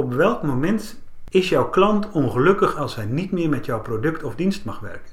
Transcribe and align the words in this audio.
Op 0.00 0.12
welk 0.12 0.42
moment 0.42 0.96
is 1.28 1.48
jouw 1.48 1.68
klant 1.70 2.10
ongelukkig 2.12 2.76
als 2.76 2.96
hij 2.96 3.04
niet 3.04 3.32
meer 3.32 3.48
met 3.48 3.66
jouw 3.66 3.80
product 3.80 4.22
of 4.22 4.34
dienst 4.34 4.64
mag 4.64 4.80
werken? 4.80 5.12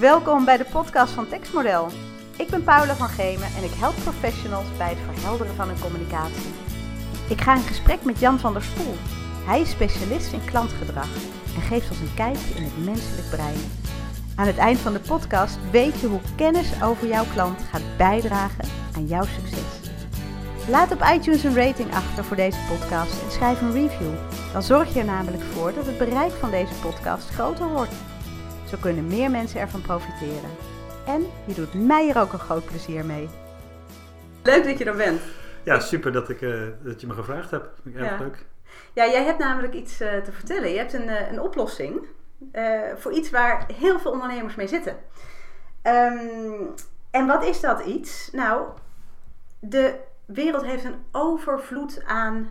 Welkom 0.00 0.44
bij 0.44 0.56
de 0.56 0.64
podcast 0.72 1.12
van 1.12 1.28
Textmodel. 1.28 1.88
Ik 2.36 2.48
ben 2.48 2.64
Paula 2.64 2.94
van 2.94 3.08
Gemen 3.08 3.46
en 3.56 3.64
ik 3.64 3.70
help 3.70 3.94
professionals 4.02 4.76
bij 4.76 4.88
het 4.88 4.98
verhelderen 4.98 5.54
van 5.54 5.68
hun 5.68 5.80
communicatie. 5.80 6.52
Ik 7.28 7.40
ga 7.40 7.54
in 7.54 7.62
gesprek 7.62 8.04
met 8.04 8.18
Jan 8.18 8.38
van 8.38 8.52
der 8.52 8.62
Spoel. 8.62 8.94
Hij 9.44 9.60
is 9.60 9.70
specialist 9.70 10.32
in 10.32 10.44
klantgedrag 10.44 11.08
en 11.54 11.62
geeft 11.62 11.90
ons 11.90 12.00
een 12.00 12.14
kijkje 12.14 12.54
in 12.54 12.62
het 12.62 12.84
menselijk 12.84 13.30
brein. 13.30 13.60
Aan 14.36 14.46
het 14.46 14.58
eind 14.58 14.78
van 14.78 14.92
de 14.92 15.00
podcast 15.00 15.58
weet 15.70 16.00
je 16.00 16.06
hoe 16.06 16.20
kennis 16.36 16.82
over 16.82 17.08
jouw 17.08 17.24
klant 17.32 17.62
gaat 17.70 17.96
bijdragen 17.96 18.64
aan 18.96 19.06
jouw 19.06 19.24
succes. 19.24 19.81
Laat 20.68 20.92
op 20.92 21.02
iTunes 21.14 21.44
een 21.44 21.54
rating 21.54 21.94
achter 21.94 22.24
voor 22.24 22.36
deze 22.36 22.58
podcast 22.68 23.22
en 23.22 23.30
schrijf 23.30 23.60
een 23.60 23.72
review. 23.72 24.12
Dan 24.52 24.62
zorg 24.62 24.94
je 24.94 25.00
er 25.00 25.06
namelijk 25.06 25.42
voor 25.42 25.72
dat 25.74 25.86
het 25.86 25.98
bereik 25.98 26.30
van 26.30 26.50
deze 26.50 26.74
podcast 26.74 27.28
groter 27.28 27.68
wordt. 27.68 27.94
Zo 28.68 28.76
kunnen 28.80 29.06
meer 29.06 29.30
mensen 29.30 29.60
ervan 29.60 29.82
profiteren. 29.82 30.50
En 31.06 31.26
je 31.46 31.54
doet 31.54 31.74
mij 31.74 32.08
er 32.10 32.20
ook 32.20 32.32
een 32.32 32.38
groot 32.38 32.64
plezier 32.64 33.04
mee. 33.04 33.28
Leuk 34.42 34.64
dat 34.64 34.78
je 34.78 34.84
er 34.84 34.96
bent. 34.96 35.20
Ja, 35.62 35.80
super 35.80 36.12
dat, 36.12 36.28
ik, 36.28 36.40
uh, 36.40 36.62
dat 36.82 37.00
je 37.00 37.06
me 37.06 37.12
gevraagd 37.14 37.50
hebt. 37.50 37.68
Vind 37.82 37.94
ik 37.94 38.00
erg 38.00 38.10
Ja. 38.10 38.18
leuk. 38.24 38.46
Ja, 38.92 39.06
jij 39.06 39.24
hebt 39.24 39.38
namelijk 39.38 39.74
iets 39.74 40.00
eh, 40.00 40.16
te 40.16 40.32
vertellen. 40.32 40.70
Je 40.70 40.78
hebt 40.78 40.92
een, 40.92 41.08
eh, 41.08 41.30
een 41.32 41.40
oplossing 41.40 42.06
eh, 42.52 42.80
voor 42.96 43.12
iets 43.12 43.30
waar 43.30 43.66
heel 43.76 43.98
veel 43.98 44.10
ondernemers 44.10 44.54
mee 44.54 44.66
zitten. 44.68 44.96
Ehm, 45.82 46.18
en 47.10 47.26
wat 47.26 47.44
is 47.44 47.60
dat 47.60 47.84
iets? 47.84 48.28
Nou, 48.32 48.66
de 49.60 49.94
wereld 50.26 50.64
heeft 50.64 50.84
een 50.84 51.04
overvloed 51.12 52.04
aan 52.04 52.50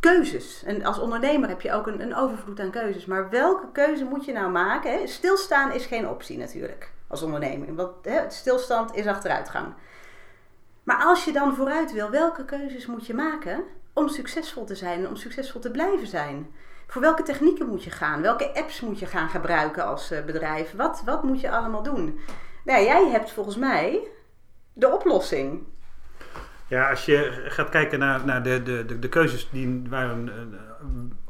keuzes. 0.00 0.62
En 0.64 0.84
als 0.84 0.98
ondernemer 0.98 1.48
heb 1.48 1.60
je 1.60 1.72
ook 1.72 1.86
een, 1.86 2.00
een 2.00 2.14
overvloed 2.14 2.60
aan 2.60 2.70
keuzes. 2.70 3.06
Maar 3.06 3.30
welke 3.30 3.70
keuze 3.72 4.04
moet 4.04 4.24
je 4.24 4.32
nou 4.32 4.50
maken? 4.50 4.92
Hè? 4.92 5.06
Stilstaan 5.06 5.72
is 5.72 5.86
geen 5.86 6.08
optie 6.08 6.38
natuurlijk 6.38 6.92
als 7.06 7.22
ondernemer. 7.22 7.74
Want 7.74 7.92
hè, 8.02 8.30
stilstand 8.30 8.94
is 8.94 9.06
achteruitgang. 9.06 9.74
Maar 10.82 11.04
als 11.04 11.24
je 11.24 11.32
dan 11.32 11.54
vooruit 11.54 11.92
wil, 11.92 12.10
welke 12.10 12.44
keuzes 12.44 12.86
moet 12.86 13.06
je 13.06 13.14
maken 13.14 13.64
om 13.92 14.08
succesvol 14.08 14.64
te 14.64 14.74
zijn 14.74 14.98
en 14.98 15.08
om 15.08 15.16
succesvol 15.16 15.60
te 15.60 15.70
blijven 15.70 16.06
zijn? 16.06 16.54
Voor 16.86 17.02
welke 17.02 17.22
technieken 17.22 17.66
moet 17.66 17.84
je 17.84 17.90
gaan? 17.90 18.22
Welke 18.22 18.54
apps 18.54 18.80
moet 18.80 18.98
je 18.98 19.06
gaan 19.06 19.28
gebruiken 19.28 19.86
als 19.86 20.10
eh, 20.10 20.24
bedrijf? 20.24 20.72
Wat, 20.76 21.02
wat 21.04 21.22
moet 21.22 21.40
je 21.40 21.50
allemaal 21.50 21.82
doen? 21.82 22.20
Nou, 22.64 22.84
jij 22.84 23.08
hebt 23.08 23.30
volgens 23.30 23.56
mij 23.56 24.08
de 24.72 24.92
oplossing. 24.94 25.66
Ja, 26.68 26.90
als 26.90 27.04
je 27.04 27.44
gaat 27.48 27.68
kijken 27.68 27.98
naar, 27.98 28.24
naar 28.24 28.42
de, 28.42 28.62
de, 28.62 28.98
de, 28.98 29.08
keuzes 29.08 29.48
die, 29.50 29.82
waar 29.88 30.10
een, 30.10 30.30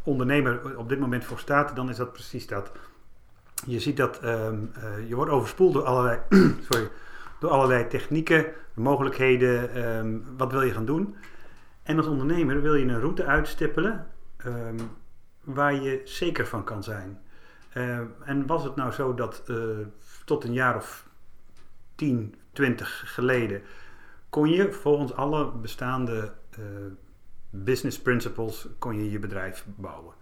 ondernemer 0.02 0.78
op 0.78 0.88
dit 0.88 0.98
moment 0.98 1.24
voor 1.24 1.38
staat, 1.38 1.76
dan 1.76 1.88
is 1.88 1.96
dat 1.96 2.12
precies 2.12 2.46
dat. 2.46 2.72
Je 3.66 3.80
ziet 3.80 3.96
dat 3.96 4.20
ehm, 4.20 4.58
eh, 4.74 5.08
je 5.08 5.14
wordt 5.14 5.30
overspoeld 5.30 5.72
door 5.72 5.84
allerlei, 5.84 6.18
sorry, 6.70 6.88
door 7.40 7.50
allerlei 7.50 7.86
technieken, 7.86 8.46
mogelijkheden. 8.74 9.74
ehm, 9.74 10.18
wat 10.36 10.52
wil 10.52 10.62
je 10.62 10.72
gaan 10.72 10.84
doen? 10.84 11.16
En 11.82 11.96
als 11.96 12.06
ondernemer 12.06 12.62
wil 12.62 12.74
je 12.74 12.84
een 12.84 13.00
route 13.00 13.24
uitstippelen 13.24 14.06
ehm, 14.36 14.78
waar 15.40 15.74
je 15.74 16.00
zeker 16.04 16.46
van 16.46 16.64
kan 16.64 16.82
zijn. 16.82 17.20
En 18.24 18.46
was 18.46 18.64
het 18.64 18.76
nou 18.76 18.92
zo 18.92 19.14
dat 19.14 19.42
eh, 19.46 19.56
tot 20.24 20.44
een 20.44 20.52
jaar 20.52 20.76
of 20.76 21.08
10, 21.94 22.34
20 22.52 23.02
geleden 23.14 23.62
kon 24.36 24.48
je 24.48 24.72
volgens 24.72 25.14
alle 25.14 25.50
bestaande 25.50 26.32
eh, 26.50 26.62
business 27.50 28.00
principles 28.00 28.68
kon 28.78 28.96
je 28.96 29.10
je 29.10 29.18
bedrijf 29.18 29.64
bouwen. 29.76 30.14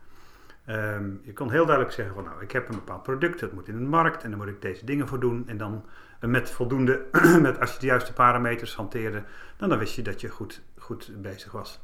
Ehm, 0.64 1.10
je 1.22 1.32
kon 1.32 1.50
heel 1.50 1.64
duidelijk 1.64 1.94
zeggen 1.94 2.14
van 2.14 2.24
nou, 2.24 2.42
ik 2.42 2.50
heb 2.50 2.68
een 2.68 2.74
bepaald 2.74 3.02
product, 3.02 3.40
dat 3.40 3.52
moet 3.52 3.68
in 3.68 3.78
de 3.78 3.84
markt 3.84 4.22
en 4.22 4.30
dan 4.30 4.38
moet 4.38 4.48
ik 4.48 4.62
deze 4.62 4.84
dingen 4.84 5.08
voor 5.08 5.20
doen. 5.20 5.48
En 5.48 5.56
dan 5.56 5.84
eh, 6.20 6.30
met 6.30 6.50
voldoende, 6.50 7.04
met, 7.40 7.60
als 7.60 7.72
je 7.72 7.78
de 7.78 7.86
juiste 7.86 8.12
parameters 8.12 8.74
hanteerde, 8.74 9.22
dan, 9.56 9.68
dan 9.68 9.78
wist 9.78 9.94
je 9.94 10.02
dat 10.02 10.20
je 10.20 10.28
goed, 10.28 10.62
goed 10.78 11.10
bezig 11.16 11.52
was. 11.52 11.80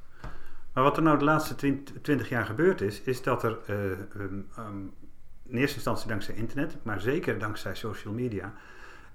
Maar 0.73 0.85
wat 0.85 0.97
er 0.97 1.03
nou 1.03 1.19
de 1.19 1.25
laatste 1.25 1.55
20 2.03 2.29
jaar 2.29 2.47
gebeurd 2.47 2.81
is, 2.81 3.01
is 3.01 3.23
dat 3.23 3.43
er 3.43 3.59
eh, 3.67 3.77
um, 4.21 4.49
um, 4.59 4.93
in 5.47 5.57
eerste 5.57 5.77
instantie 5.77 6.09
dankzij 6.09 6.35
internet, 6.35 6.77
maar 6.83 7.01
zeker 7.01 7.39
dankzij 7.39 7.75
social 7.75 8.15
media, 8.15 8.53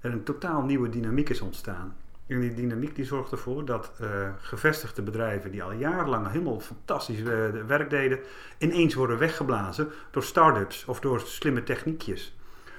er 0.00 0.12
een 0.12 0.24
totaal 0.24 0.62
nieuwe 0.62 0.88
dynamiek 0.88 1.28
is 1.28 1.40
ontstaan. 1.40 1.96
En 2.26 2.40
die 2.40 2.54
dynamiek 2.54 2.94
die 2.94 3.04
zorgt 3.04 3.32
ervoor 3.32 3.64
dat 3.64 3.92
uh, 4.00 4.08
gevestigde 4.38 5.02
bedrijven 5.02 5.50
die 5.50 5.62
al 5.62 5.72
jarenlang 5.72 6.30
helemaal 6.30 6.60
fantastisch 6.60 7.18
uh, 7.18 7.26
werk 7.66 7.90
deden, 7.90 8.18
ineens 8.58 8.94
worden 8.94 9.18
weggeblazen 9.18 9.88
door 10.10 10.22
start-ups 10.22 10.84
of 10.84 11.00
door 11.00 11.20
slimme 11.20 11.62
techniekjes. 11.62 12.36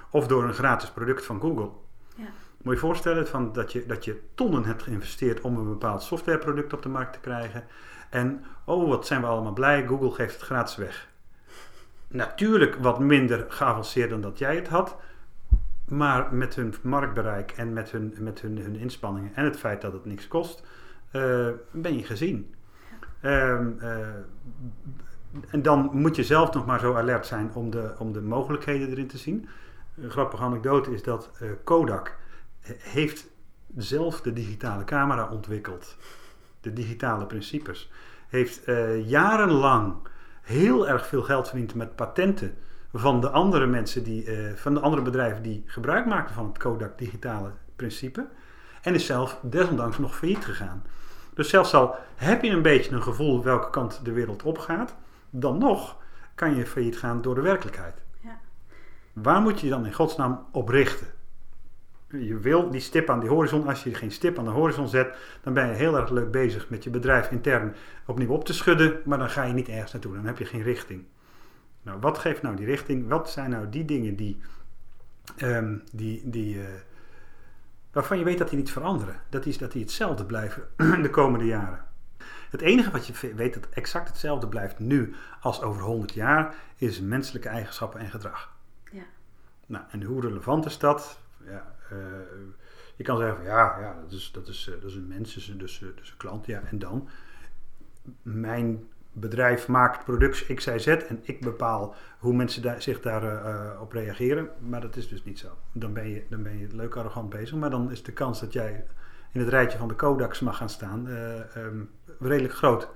Of 0.10 0.28
door 0.28 0.44
een 0.44 0.54
gratis 0.54 0.90
product 0.90 1.26
van 1.26 1.42
Google. 1.42 1.70
Ja. 2.16 2.26
Moet 2.62 2.74
je 2.74 2.80
voorstellen 2.80 3.28
van 3.28 3.54
dat, 3.54 3.72
je, 3.72 3.86
dat 3.86 4.06
je 4.06 4.22
tonnen 4.36 4.66
hebt 4.66 4.84
geïnvesteerd 4.84 5.42
om 5.42 5.58
een 5.58 5.70
bepaald 5.70 6.04
softwareproduct 6.04 6.74
op 6.74 6.82
de 6.82 6.90
markt 6.90 7.14
te 7.14 7.20
krijgen. 7.20 7.64
En 8.10 8.46
oh, 8.66 8.90
wat 8.90 9.08
zijn 9.08 9.22
we 9.22 9.28
allemaal 9.28 9.54
blij, 9.54 9.88
Google 9.88 10.12
geeft 10.12 10.34
het 10.34 10.44
gratis 10.44 10.76
weg. 10.76 11.08
Natuurlijk 12.08 12.76
wat 12.76 13.00
minder 13.00 13.46
geavanceerd 13.50 14.10
dan 14.10 14.22
dat 14.22 14.38
jij 14.38 14.56
het 14.56 14.68
had. 14.68 14.96
Maar 15.88 16.34
met 16.34 16.56
hun 16.56 16.74
marktbereik 16.82 17.52
en 17.52 17.74
met 17.74 17.92
hun, 17.92 18.16
met 18.20 18.42
hun, 18.42 18.58
hun 18.58 18.76
inspanningen 18.76 19.36
en 19.36 19.46
het 19.46 19.58
feit 19.58 19.82
dat 19.82 19.94
het 19.94 20.06
niks 20.06 20.28
kost, 20.28 20.64
uh, 21.12 21.48
ben 21.72 21.98
je 21.98 22.04
gezien. 22.04 22.56
Um, 23.22 23.78
uh, 23.82 24.08
en 25.50 25.62
dan 25.62 25.90
moet 25.94 26.16
je 26.16 26.24
zelf 26.24 26.54
nog 26.54 26.66
maar 26.66 26.80
zo 26.80 26.96
alert 26.96 27.26
zijn 27.26 27.54
om 27.54 27.70
de, 27.70 27.96
om 27.98 28.14
de 28.14 28.22
mogelijkheden 28.22 28.90
erin 28.90 29.08
te 29.08 29.18
zien. 29.18 29.48
Een 29.96 30.10
grappige 30.10 30.44
anekdote 30.44 30.94
is 30.94 31.04
dat 31.04 31.32
uh, 31.42 31.50
Kodak 31.64 32.18
heeft 32.80 33.30
zelf 33.76 34.22
de 34.22 34.34
digitale 34.34 34.84
camera 34.84 35.30
ontwikkeld. 35.30 35.98
De 36.62 36.74
digitale 36.74 37.26
principes. 37.26 37.92
Heeft 38.28 38.66
jarenlang 39.06 39.96
heel 40.42 40.88
erg 40.88 41.08
veel 41.08 41.22
geld 41.22 41.48
verdiend 41.48 41.76
met 41.76 41.96
patenten 41.96 42.58
van 43.00 43.22
de 43.22 43.30
andere 43.30 43.66
mensen 43.66 44.04
die, 44.04 44.26
uh, 44.26 44.54
van 44.56 44.74
de 44.74 44.80
andere 44.80 45.02
bedrijven 45.02 45.44
die 45.44 45.64
gebruik 45.66 46.06
maakten 46.06 46.36
van 46.36 46.46
het 46.48 46.58
Kodak 46.58 46.98
digitale 46.98 47.52
principe. 47.76 48.28
En 48.82 48.94
is 48.94 49.06
zelf 49.06 49.40
desondanks 49.42 49.98
nog 49.98 50.16
failliet 50.16 50.46
gegaan. 50.46 50.84
Dus 51.34 51.50
zelfs 51.50 51.74
al 51.74 51.96
heb 52.16 52.44
je 52.44 52.50
een 52.50 52.62
beetje 52.62 52.92
een 52.92 53.04
gevoel 53.04 53.44
welke 53.44 53.70
kant 53.70 54.00
de 54.04 54.12
wereld 54.12 54.44
opgaat, 54.44 54.96
dan 55.30 55.58
nog 55.58 55.98
kan 56.36 56.56
je 56.56 56.66
failliet 56.66 56.98
gaan 56.98 57.22
door 57.22 57.36
de 57.36 57.42
werkelijkheid. 57.42 58.02
Ja. 58.22 58.40
Waar 59.14 59.42
moet 59.42 59.60
je 59.60 59.66
je 59.66 59.72
dan 59.72 59.86
in 59.86 59.94
godsnaam 59.94 60.46
op 60.52 60.70
richten? 60.70 61.08
Je 62.10 62.38
wil 62.38 62.70
die 62.70 62.82
stip 62.82 63.10
aan 63.10 63.20
die 63.20 63.30
horizon. 63.30 63.68
Als 63.68 63.84
je 63.84 63.94
geen 63.94 64.12
stip 64.12 64.38
aan 64.38 64.46
de 64.46 64.52
horizon 64.52 64.88
zet, 64.88 65.18
dan 65.42 65.54
ben 65.54 65.68
je 65.68 65.74
heel 65.74 65.98
erg 65.98 66.10
leuk 66.10 66.32
bezig 66.32 66.70
met 66.70 66.84
je 66.84 66.90
bedrijf 66.90 67.32
intern 67.32 67.76
opnieuw 68.06 68.30
op 68.30 68.46
te 68.46 68.54
schudden, 68.54 69.02
maar 69.06 69.18
dan 69.18 69.30
ga 69.30 69.44
je 69.44 69.54
niet 69.54 69.70
ergens 69.70 69.92
naartoe. 69.92 70.14
Dan 70.14 70.26
heb 70.26 70.38
je 70.38 70.46
geen 70.46 70.64
richting. 70.64 71.06
Nou, 71.88 72.00
wat 72.00 72.18
geeft 72.18 72.42
nou 72.42 72.56
die 72.56 72.66
richting? 72.66 73.08
Wat 73.08 73.30
zijn 73.30 73.50
nou 73.50 73.70
die 73.70 73.86
dingen 73.86 74.16
die, 74.16 74.42
um, 75.42 75.84
die, 75.92 76.30
die, 76.30 76.56
uh, 76.56 76.68
waarvan 77.92 78.18
je 78.18 78.24
weet 78.24 78.38
dat 78.38 78.50
die 78.50 78.58
niet 78.58 78.72
veranderen? 78.72 79.22
Dat 79.30 79.44
die, 79.44 79.58
dat 79.58 79.72
die 79.72 79.82
hetzelfde 79.82 80.26
blijven 80.26 80.68
de 81.02 81.10
komende 81.10 81.46
jaren. 81.46 81.86
Het 82.50 82.62
enige 82.62 82.92
wat 82.92 83.08
je 83.08 83.34
weet 83.36 83.54
dat 83.54 83.70
exact 83.70 84.08
hetzelfde 84.08 84.48
blijft 84.48 84.80
nu 84.80 85.16
als 85.42 85.62
over 85.62 85.82
100 85.82 86.14
jaar, 86.14 86.56
is 86.76 87.02
menselijke 87.02 87.50
eigenschappen 87.50 88.00
en 88.00 88.10
gedrag. 88.10 88.56
Ja. 88.92 89.04
Nou, 89.66 89.84
en 89.90 90.04
hoe 90.04 90.22
relevant 90.22 90.66
is 90.66 90.78
dat? 90.78 91.20
Ja, 91.46 91.76
uh, 91.92 91.98
je 92.96 93.04
kan 93.04 93.18
zeggen, 93.18 93.36
van, 93.36 93.46
ja, 93.46 93.80
ja 93.80 93.96
dat, 94.02 94.12
is, 94.12 94.32
dat, 94.32 94.48
is, 94.48 94.68
uh, 94.68 94.82
dat 94.82 94.90
is 94.90 94.96
een 94.96 95.08
mens, 95.08 95.34
dus, 95.34 95.46
dus, 95.46 95.80
dus 95.96 96.12
een 96.12 96.18
klant. 96.18 96.46
Ja, 96.46 96.62
en 96.62 96.80
dan? 96.80 97.10
Mijn 98.22 98.88
bedrijf 99.20 99.68
maakt 99.68 100.04
products 100.04 100.46
X, 100.46 100.66
Y, 100.66 100.78
Z 100.78 100.88
en 100.88 101.20
ik 101.22 101.42
bepaal 101.42 101.96
hoe 102.20 102.34
mensen 102.34 102.82
zich 102.82 103.02
daarop 103.02 103.46
uh, 103.46 103.82
op 103.82 103.92
reageren. 103.92 104.50
Maar 104.60 104.82
dat 104.82 104.96
is 104.96 105.08
dus 105.08 105.24
niet 105.24 105.40
zo. 105.40 105.58
Dan 105.72 105.94
ben, 105.94 106.10
je, 106.10 106.26
dan 106.30 106.44
ben 106.44 106.58
je 106.58 106.68
leuk 106.72 106.96
arrogant 106.96 107.30
bezig, 107.30 107.58
maar 107.58 107.70
dan 107.70 107.92
is 107.92 108.04
de 108.04 108.12
kans 108.12 108.40
dat 108.40 108.54
jij 108.54 108.86
in 109.32 109.40
het 109.40 109.50
rijtje 109.50 109.78
van 109.78 109.88
de 109.88 109.96
Kodaks 109.96 110.40
mag 110.40 110.58
gaan 110.58 110.70
staan 110.70 111.08
uh, 111.08 111.56
um, 111.58 111.90
redelijk 112.20 112.54
groot. 112.54 112.90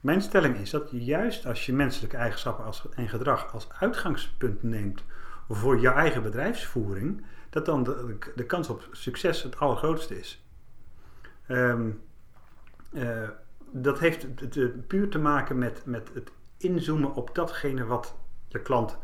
Mijn 0.00 0.22
stelling 0.22 0.56
is 0.56 0.70
dat 0.70 0.88
juist 0.90 1.46
als 1.46 1.66
je 1.66 1.72
menselijke 1.72 2.16
eigenschappen 2.16 2.64
als, 2.64 2.88
en 2.94 3.08
gedrag 3.08 3.52
als 3.52 3.68
uitgangspunt 3.78 4.62
neemt 4.62 5.04
voor 5.48 5.80
je 5.80 5.88
eigen 5.88 6.22
bedrijfsvoering, 6.22 7.24
dat 7.50 7.66
dan 7.66 7.82
de, 7.82 8.18
de 8.34 8.46
kans 8.46 8.68
op 8.68 8.88
succes 8.90 9.42
het 9.42 9.58
allergrootste 9.58 10.18
is. 10.18 10.44
Um, 11.48 12.02
dat 13.72 13.98
heeft 13.98 14.26
puur 14.86 15.08
te 15.08 15.18
maken 15.18 15.58
met, 15.58 15.82
met 15.84 16.10
het 16.14 16.30
inzoomen 16.56 17.14
op 17.14 17.34
datgene 17.34 17.84
wat 17.84 18.16
de 18.48 18.60
klant 18.60 18.98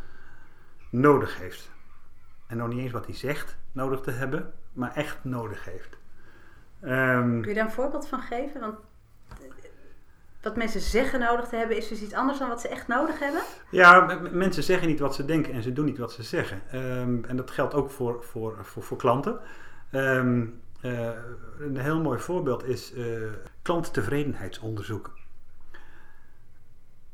nodig 0.90 1.38
heeft. 1.38 1.70
En 2.46 2.56
nog 2.56 2.68
niet 2.68 2.78
eens 2.78 2.92
wat 2.92 3.06
hij 3.06 3.14
zegt 3.14 3.56
nodig 3.72 4.00
te 4.00 4.10
hebben, 4.10 4.52
maar 4.72 4.94
echt 4.94 5.24
nodig 5.24 5.64
heeft. 5.64 5.98
Um, 6.82 7.40
Kun 7.40 7.48
je 7.48 7.54
daar 7.54 7.64
een 7.64 7.70
voorbeeld 7.70 8.08
van 8.08 8.20
geven? 8.20 8.60
Want 8.60 8.78
wat 10.42 10.56
mensen 10.56 10.80
zeggen 10.80 11.20
nodig 11.20 11.48
te 11.48 11.56
hebben 11.56 11.76
is 11.76 11.88
dus 11.88 12.02
iets 12.02 12.14
anders 12.14 12.38
dan 12.38 12.48
wat 12.48 12.60
ze 12.60 12.68
echt 12.68 12.88
nodig 12.88 13.18
hebben? 13.18 13.40
Ja, 13.70 14.20
mensen 14.32 14.62
zeggen 14.62 14.88
niet 14.88 15.00
wat 15.00 15.14
ze 15.14 15.24
denken 15.24 15.52
en 15.52 15.62
ze 15.62 15.72
doen 15.72 15.84
niet 15.84 15.98
wat 15.98 16.12
ze 16.12 16.22
zeggen. 16.22 16.62
Ehm, 16.70 17.24
en 17.24 17.36
dat 17.36 17.50
geldt 17.50 17.74
ook 17.74 17.90
voor, 17.90 18.24
voor, 18.24 18.58
voor, 18.62 18.82
voor 18.82 18.96
klanten. 18.96 19.38
Ehm, 19.90 20.46
eh, 20.92 21.10
een 21.58 21.76
heel 21.76 22.00
mooi 22.00 22.18
voorbeeld 22.18 22.64
is 22.64 22.92
eh 22.92 23.04
klanttevredenheidsonderzoeken. 23.62 25.12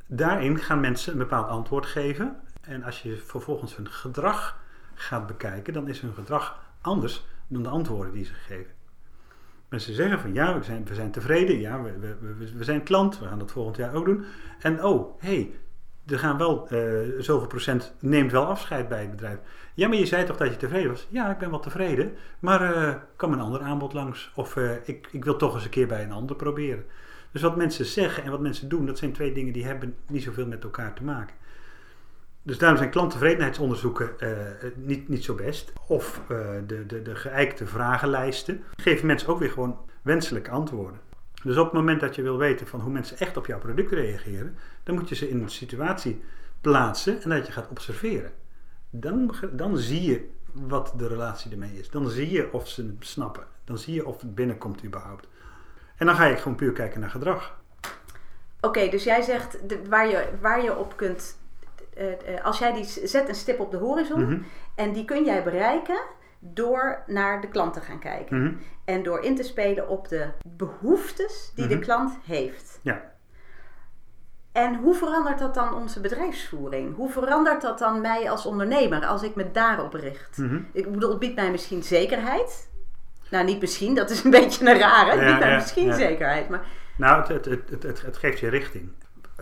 Daarin 0.06 0.58
gaan 0.58 0.80
mensen 0.80 1.12
een 1.12 1.18
bepaald 1.18 1.48
antwoord 1.48 1.86
geven. 1.86 2.40
En 2.60 2.82
als 2.82 3.02
je 3.02 3.16
vervolgens 3.16 3.76
hun 3.76 3.90
gedrag 3.90 4.60
gaat 4.94 5.26
bekijken, 5.26 5.72
dan 5.72 5.88
is 5.88 6.00
hun 6.00 6.14
gedrag 6.14 6.60
anders 6.80 7.24
dan 7.48 7.62
de 7.62 7.68
antwoorden 7.68 8.12
die 8.12 8.24
ze 8.24 8.34
geven. 8.34 8.72
Mensen 9.68 9.94
zeggen 9.94 10.20
van 10.20 10.34
ja, 10.34 10.58
we 10.58 10.64
zijn, 10.64 10.84
we 10.84 10.94
zijn 10.94 11.10
tevreden, 11.10 11.58
ja, 11.58 11.82
we, 11.82 11.98
we, 11.98 12.34
we, 12.56 12.64
zijn 12.64 12.82
klant, 12.82 13.18
we 13.18 13.26
gaan 13.26 13.38
dat 13.38 13.52
volgend 13.52 13.76
jaar 13.76 13.94
ook 13.94 14.04
doen. 14.04 14.24
En 14.58 14.84
oh, 14.84 15.20
hey, 15.20 15.60
er 16.12 16.18
gaan 16.18 16.38
wel 16.38 16.68
eh, 16.68 16.78
zoveel 17.18 17.46
procent, 17.46 17.94
neemt 17.98 18.32
wel 18.32 18.44
afscheid 18.44 18.88
bij 18.88 19.00
het 19.00 19.10
bedrijf. 19.10 19.38
Ja, 19.74 19.88
maar 19.88 19.96
je 19.96 20.06
zei 20.06 20.24
toch 20.24 20.36
dat 20.36 20.50
je 20.50 20.56
tevreden 20.56 20.90
was? 20.90 21.06
Ja, 21.10 21.30
ik 21.30 21.38
ben 21.38 21.50
wel 21.50 21.60
tevreden, 21.60 22.12
maar 22.38 22.76
uh, 22.76 22.94
kan 23.16 23.32
een 23.32 23.40
ander 23.40 23.60
aanbod 23.60 23.92
langs? 23.92 24.32
Of 24.34 24.56
uh, 24.56 24.70
ik, 24.84 25.08
ik 25.10 25.24
wil 25.24 25.36
toch 25.36 25.54
eens 25.54 25.64
een 25.64 25.70
keer 25.70 25.86
bij 25.86 26.02
een 26.02 26.12
ander 26.12 26.36
proberen. 26.36 26.84
Dus 27.32 27.42
wat 27.42 27.56
mensen 27.56 27.84
zeggen 27.84 28.24
en 28.24 28.30
wat 28.30 28.40
mensen 28.40 28.68
doen, 28.68 28.86
dat 28.86 28.98
zijn 28.98 29.12
twee 29.12 29.32
dingen 29.32 29.52
die 29.52 29.64
hebben 29.64 29.94
niet 30.06 30.22
zoveel 30.22 30.46
met 30.46 30.64
elkaar 30.64 30.94
te 30.94 31.04
maken. 31.04 31.34
Dus 32.42 32.58
daarom 32.58 32.78
zijn 32.78 32.90
klanttevredenheidsonderzoeken 32.90 34.10
niet, 34.74 35.08
niet 35.08 35.24
zo 35.24 35.34
best. 35.34 35.72
Of 35.86 36.20
de, 36.66 36.86
de, 36.86 37.02
de 37.02 37.14
geëikte 37.14 37.66
vragenlijsten 37.66 38.64
geven 38.76 39.06
mensen 39.06 39.28
ook 39.28 39.38
weer 39.38 39.50
gewoon 39.50 39.78
wenselijke 40.02 40.50
antwoorden. 40.50 41.00
Dus 41.42 41.56
op 41.56 41.64
het 41.64 41.72
moment 41.72 42.00
dat 42.00 42.14
je 42.14 42.22
wil 42.22 42.38
weten 42.38 42.66
van 42.66 42.80
hoe 42.80 42.92
mensen 42.92 43.18
echt 43.18 43.36
op 43.36 43.46
jouw 43.46 43.58
product 43.58 43.92
reageren, 43.92 44.56
dan 44.82 44.94
moet 44.94 45.08
je 45.08 45.14
ze 45.14 45.28
in 45.28 45.42
een 45.42 45.50
situatie 45.50 46.22
plaatsen 46.60 47.22
en 47.22 47.30
dat 47.30 47.46
je 47.46 47.52
gaat 47.52 47.68
observeren. 47.68 48.32
Dan, 48.90 49.34
dan 49.52 49.78
zie 49.78 50.02
je 50.02 50.28
wat 50.52 50.92
de 50.96 51.06
relatie 51.06 51.50
ermee 51.50 51.78
is. 51.78 51.90
Dan 51.90 52.08
zie 52.08 52.30
je 52.30 52.52
of 52.52 52.68
ze 52.68 52.82
het 52.82 53.06
snappen. 53.06 53.44
Dan 53.64 53.78
zie 53.78 53.94
je 53.94 54.06
of 54.06 54.20
het 54.20 54.34
binnenkomt 54.34 54.84
überhaupt. 54.84 55.28
En 55.96 56.06
dan 56.06 56.14
ga 56.14 56.24
je 56.24 56.36
gewoon 56.36 56.56
puur 56.56 56.72
kijken 56.72 57.00
naar 57.00 57.10
gedrag. 57.10 57.60
Oké, 57.80 58.66
okay, 58.66 58.90
dus 58.90 59.04
jij 59.04 59.22
zegt 59.22 59.68
de, 59.68 59.88
waar, 59.88 60.08
je, 60.08 60.28
waar 60.40 60.62
je 60.62 60.76
op 60.76 60.96
kunt. 60.96 61.40
Uh, 61.98 62.04
uh, 62.04 62.44
als 62.44 62.58
jij 62.58 62.72
die 62.72 62.84
zet 62.84 63.28
een 63.28 63.34
stip 63.34 63.60
op 63.60 63.70
de 63.70 63.76
horizon 63.76 64.20
mm 64.20 64.26
-hmm. 64.26 64.44
en 64.74 64.92
die 64.92 65.04
kun 65.04 65.24
jij 65.24 65.42
bereiken 65.42 66.00
door 66.44 67.02
naar 67.06 67.40
de 67.40 67.48
klant 67.48 67.74
te 67.74 67.80
gaan 67.80 67.98
kijken. 67.98 68.36
Mm 68.36 68.46
-hmm. 68.46 68.58
En 68.84 69.02
door 69.02 69.20
in 69.20 69.36
te 69.36 69.42
spelen 69.42 69.88
op 69.88 70.08
de 70.08 70.28
behoeftes 70.46 71.52
die 71.54 71.64
mm 71.64 71.70
-hmm. 71.70 71.80
de 71.80 71.84
klant 71.84 72.18
heeft. 72.24 72.78
Ja. 72.82 73.10
En 74.52 74.74
hoe 74.74 74.94
verandert 74.94 75.38
dat 75.38 75.54
dan 75.54 75.74
onze 75.74 76.00
bedrijfsvoering? 76.00 76.96
Hoe 76.96 77.10
verandert 77.10 77.62
dat 77.62 77.78
dan 77.78 78.00
mij 78.00 78.30
als 78.30 78.46
ondernemer 78.46 79.06
als 79.06 79.22
ik 79.22 79.34
me 79.34 79.50
daarop 79.50 79.94
richt? 79.94 80.38
Mhm. 80.38 80.60
Ik 80.72 80.92
bedoel, 80.92 81.10
het 81.10 81.18
biedt 81.18 81.34
mij 81.34 81.50
misschien 81.50 81.82
zekerheid. 81.82 82.70
Nou, 83.30 83.44
niet 83.44 83.60
misschien, 83.60 83.94
dat 83.94 84.10
is 84.10 84.24
een 84.24 84.30
beetje 84.40 84.70
een 84.70 84.78
rare. 84.78 85.10
Het 85.10 85.20
Ja, 85.20 85.26
biedt 85.26 85.38
mij 85.38 85.48
ja, 85.48 85.54
misschien 85.54 85.86
ja. 85.86 85.96
zekerheid. 85.96 86.48
Maar 86.48 86.66
Nou, 86.96 87.20
het, 87.20 87.28
het, 87.28 87.44
het, 87.44 87.70
het, 87.70 87.82
het, 87.82 88.02
het 88.02 88.16
geeft 88.16 88.38
je 88.38 88.48
richting. 88.48 88.92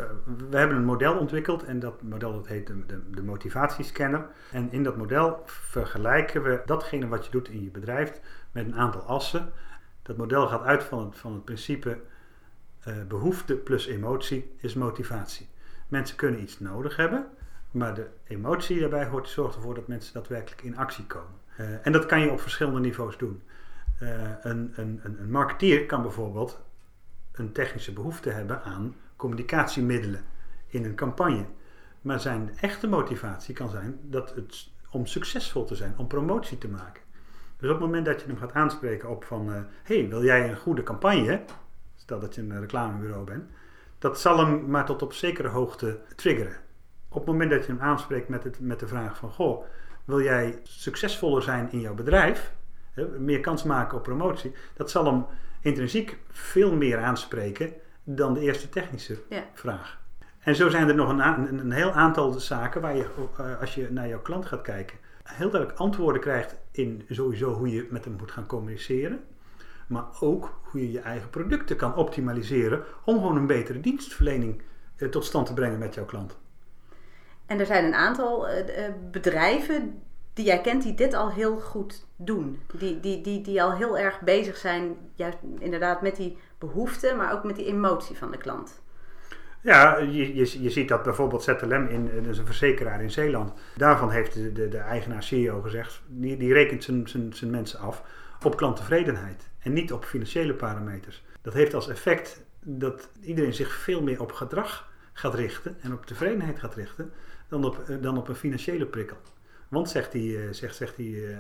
Uh, 0.01 0.07
we 0.49 0.57
hebben 0.57 0.77
een 0.77 0.85
model 0.85 1.19
ontwikkeld 1.19 1.65
en 1.65 1.79
dat 1.79 2.03
model 2.03 2.45
heet 2.45 2.67
de, 2.67 3.11
de, 3.11 3.23
motivatiescanner. 3.23 4.27
En 4.53 4.73
in 4.73 4.83
dat 4.83 4.97
model 4.97 5.43
vergelijken 5.45 6.43
we 6.43 6.63
datgene 6.65 7.09
wat 7.09 7.25
je 7.25 7.31
doet 7.31 7.49
in 7.49 7.63
je 7.63 7.71
bedrijf 7.71 8.21
met 8.53 8.67
een 8.67 8.75
aantal 8.75 9.03
assen. 9.03 9.53
Dat 10.03 10.17
model 10.17 10.47
gaat 10.49 10.63
uit 10.63 10.83
van 10.83 11.05
het, 11.05 11.19
van 11.19 11.33
het 11.33 11.45
principe 11.45 12.01
uh, 12.89 12.95
behoefte 13.09 13.55
plus 13.55 13.87
emotie 13.87 14.55
is 14.57 14.75
motivatie. 14.75 15.49
Mensen 15.89 16.17
kunnen 16.17 16.43
iets 16.43 16.61
nodig 16.61 16.97
hebben, 16.97 17.27
maar 17.71 17.95
de 17.95 18.07
emotie 18.25 18.81
daarbij 18.81 19.07
hoort 19.07 19.29
zorgt 19.29 19.55
ervoor 19.57 19.75
dat 19.75 19.89
mensen 19.89 20.15
daadwerkelijk 20.15 20.63
in 20.63 20.77
actie 20.77 21.07
komen. 21.07 21.39
Uh, 21.61 21.87
en 21.87 21.93
dat 21.93 22.07
kan 22.07 22.21
je 22.21 22.31
op 22.31 22.41
verschillende 22.41 22.81
niveaus 22.81 23.19
doen. 23.19 23.43
Uh, 24.03 24.11
een, 24.41 24.73
een, 24.77 25.01
een 25.03 25.31
marketeer 25.31 25.87
kan 25.87 26.03
bijvoorbeeld 26.03 26.61
een 27.33 27.53
technische 27.53 27.93
behoefte 27.93 28.31
hebben 28.31 28.63
aan 28.63 28.95
communicatiemiddelen 29.21 30.25
in 30.67 30.85
een 30.85 30.95
campagne. 30.95 31.45
Maar 32.01 32.21
zijn 32.21 32.51
echte 32.61 32.89
motivatie 32.89 33.55
kan 33.55 33.71
zijn 33.71 33.99
dat 34.03 34.35
het 34.35 34.71
om 34.91 35.07
succesvol 35.07 35.65
te 35.65 35.75
zijn, 35.75 35.95
om 35.97 36.07
promotie 36.07 36.59
te 36.59 36.69
maken. 36.69 37.03
Dus 37.57 37.71
op 37.71 37.77
het 37.77 37.85
moment 37.87 38.07
dat 38.07 38.21
je 38.21 38.27
hem 38.27 38.37
gaat 38.37 38.53
aanspreken 38.53 39.09
op 39.09 39.25
van, 39.25 39.49
hé, 39.49 39.65
hey, 39.83 40.09
wil 40.09 40.25
jij 40.25 40.49
een 40.49 40.57
goede 40.57 40.83
campagne? 40.83 41.43
Stel 41.97 42.21
dat 42.21 42.35
je 42.35 42.41
een 42.41 42.61
reclamebureau 42.61 43.25
bent. 43.25 43.51
Dat 43.99 44.21
zal 44.21 44.39
hem 44.39 44.71
maar 44.71 44.87
tot 44.87 45.03
op 45.03 45.13
zekere 45.13 45.49
hoogte 45.49 46.01
triggeren. 46.17 46.57
Op 47.09 47.17
het 47.17 47.27
moment 47.27 47.51
dat 47.51 47.67
je 47.67 47.73
hem 47.73 47.81
aanspreekt 47.81 48.29
met, 48.29 48.45
het, 48.45 48.61
met 48.61 48.81
de 48.81 48.89
vraag 48.89 49.17
van, 49.17 49.31
goh, 49.31 49.65
wil 50.05 50.21
jij 50.23 50.61
succesvoller 50.63 51.43
zijn 51.43 51.73
in 51.73 51.81
jouw 51.81 51.95
bedrijf? 51.95 52.53
Meer 53.19 53.41
kans 53.41 53.63
maken 53.63 53.97
op 53.97 54.03
promotie. 54.03 54.55
Dat 54.75 54.91
zal 54.91 55.05
hem 55.05 55.27
intrinsiek 55.61 56.19
veel 56.29 56.77
meer 56.77 56.99
aanspreken 56.99 57.73
dan 58.05 58.35
de 58.35 58.41
eerste 58.41 58.69
technische 58.69 59.19
ja. 59.29 59.45
vraag. 59.53 59.99
En 60.39 60.55
zo 60.55 60.69
zijn 60.69 60.89
er 60.89 60.95
nog 60.95 61.09
een, 61.09 61.19
een, 61.19 61.59
een, 61.59 61.73
heel 61.73 61.93
aantal 61.93 62.31
zaken 62.33 62.81
waar 62.81 62.97
je, 62.97 63.07
uh, 63.41 63.61
als 63.61 63.75
je 63.75 63.89
naar 63.91 64.09
jouw 64.09 64.21
klant 64.21 64.47
gaat 64.47 64.63
kijken, 64.63 64.99
heel 65.23 65.51
duidelijk 65.51 65.81
antwoorden 65.81 66.21
krijgt 66.21 66.57
in 66.71 67.07
sowieso 67.09 67.53
hoe 67.53 67.71
je 67.71 67.87
met 67.91 68.05
hem 68.05 68.17
moet 68.19 68.31
gaan 68.31 68.47
communiceren. 68.47 69.21
Maar 69.89 70.05
ook 70.21 70.61
hoe 70.63 70.81
je 70.81 70.93
je 70.93 71.01
eigen 71.01 71.31
producten 71.31 71.77
kan 71.77 71.95
optimaliseren 71.95 72.85
om 73.05 73.15
gewoon 73.15 73.37
een 73.37 73.47
betere 73.47 73.81
dienstverlening 73.81 74.63
uh, 74.97 75.09
tot 75.09 75.25
stand 75.25 75.47
te 75.47 75.55
brengen 75.55 75.79
met 75.79 75.95
jouw 75.95 76.05
klant. 76.05 76.39
En 77.47 77.59
er 77.59 77.67
zijn 77.67 77.85
een 77.85 77.95
aantal 77.95 78.49
uh, 78.49 78.65
bedrijven 79.11 80.03
die 80.41 80.49
jij 80.49 80.61
kent 80.61 80.83
die 80.83 80.95
dit 80.95 81.15
al 81.15 81.31
heel 81.31 81.57
goed 81.57 82.07
doen. 82.17 82.61
Die, 82.79 83.01
die, 83.01 83.21
die, 83.21 83.41
die 83.41 83.63
al 83.63 83.75
heel 83.75 83.99
erg 83.99 84.21
bezig 84.21 84.57
zijn, 84.57 84.97
juist 85.15 85.37
inderdaad 85.59 86.03
met 86.03 86.17
die 86.17 86.39
behoeften, 86.59 87.17
maar 87.17 87.33
ook 87.33 87.45
met 87.45 87.57
die 87.57 87.67
emotie 87.67 88.17
van 88.17 88.31
de 88.31 88.37
klant. 88.37 88.83
Ja, 89.61 89.99
je, 89.99 90.35
je, 90.35 90.63
je 90.63 90.71
ziet 90.71 90.89
dat 90.89 91.03
bijvoorbeeld 91.03 91.43
ZLM, 91.43 91.87
in, 91.87 92.25
is 92.29 92.39
een 92.39 92.47
verzekeraar 92.47 93.03
in 93.03 93.11
Zeeland. 93.11 93.53
Daarvan 93.77 94.11
heeft 94.11 94.35
de, 94.35 94.53
de, 94.53 94.69
de 94.69 94.79
eigenaar 94.79 95.23
CEO 95.23 95.61
gezegd, 95.61 96.03
die, 96.07 96.37
die 96.37 96.53
rekent 96.53 96.85
zijn, 96.85 97.09
zijn, 97.09 97.33
zijn 97.33 97.51
mensen 97.51 97.79
af 97.79 98.03
op 98.43 98.57
klanttevredenheid 98.57 99.49
en 99.59 99.73
niet 99.73 99.93
op 99.93 100.05
financiële 100.05 100.55
parameters. 100.55 101.25
Dat 101.43 101.53
heeft 101.53 101.75
als 101.75 101.89
effect 101.89 102.45
dat 102.61 103.09
iedereen 103.21 103.55
zich 103.55 103.73
veel 103.73 104.03
meer 104.03 104.21
op 104.21 104.33
gedrag 104.33 104.91
gaat 105.13 105.35
richten 105.35 105.77
en 105.81 105.93
op 105.93 106.07
tevredenheid 106.07 106.59
gaat 106.59 106.75
richten 106.75 107.13
dan 107.49 107.65
op, 107.65 107.85
dan 108.01 108.19
op 108.19 108.29
een 108.29 108.35
financiële 108.35 108.87
prikkel. 108.87 109.17
Want, 109.71 109.91
zegt 109.91 110.13
die, 110.13 110.53
zegt, 110.53 110.77
zegt 110.77 110.97
die 110.97 111.15
uh, 111.17 111.31
uh, 111.31 111.37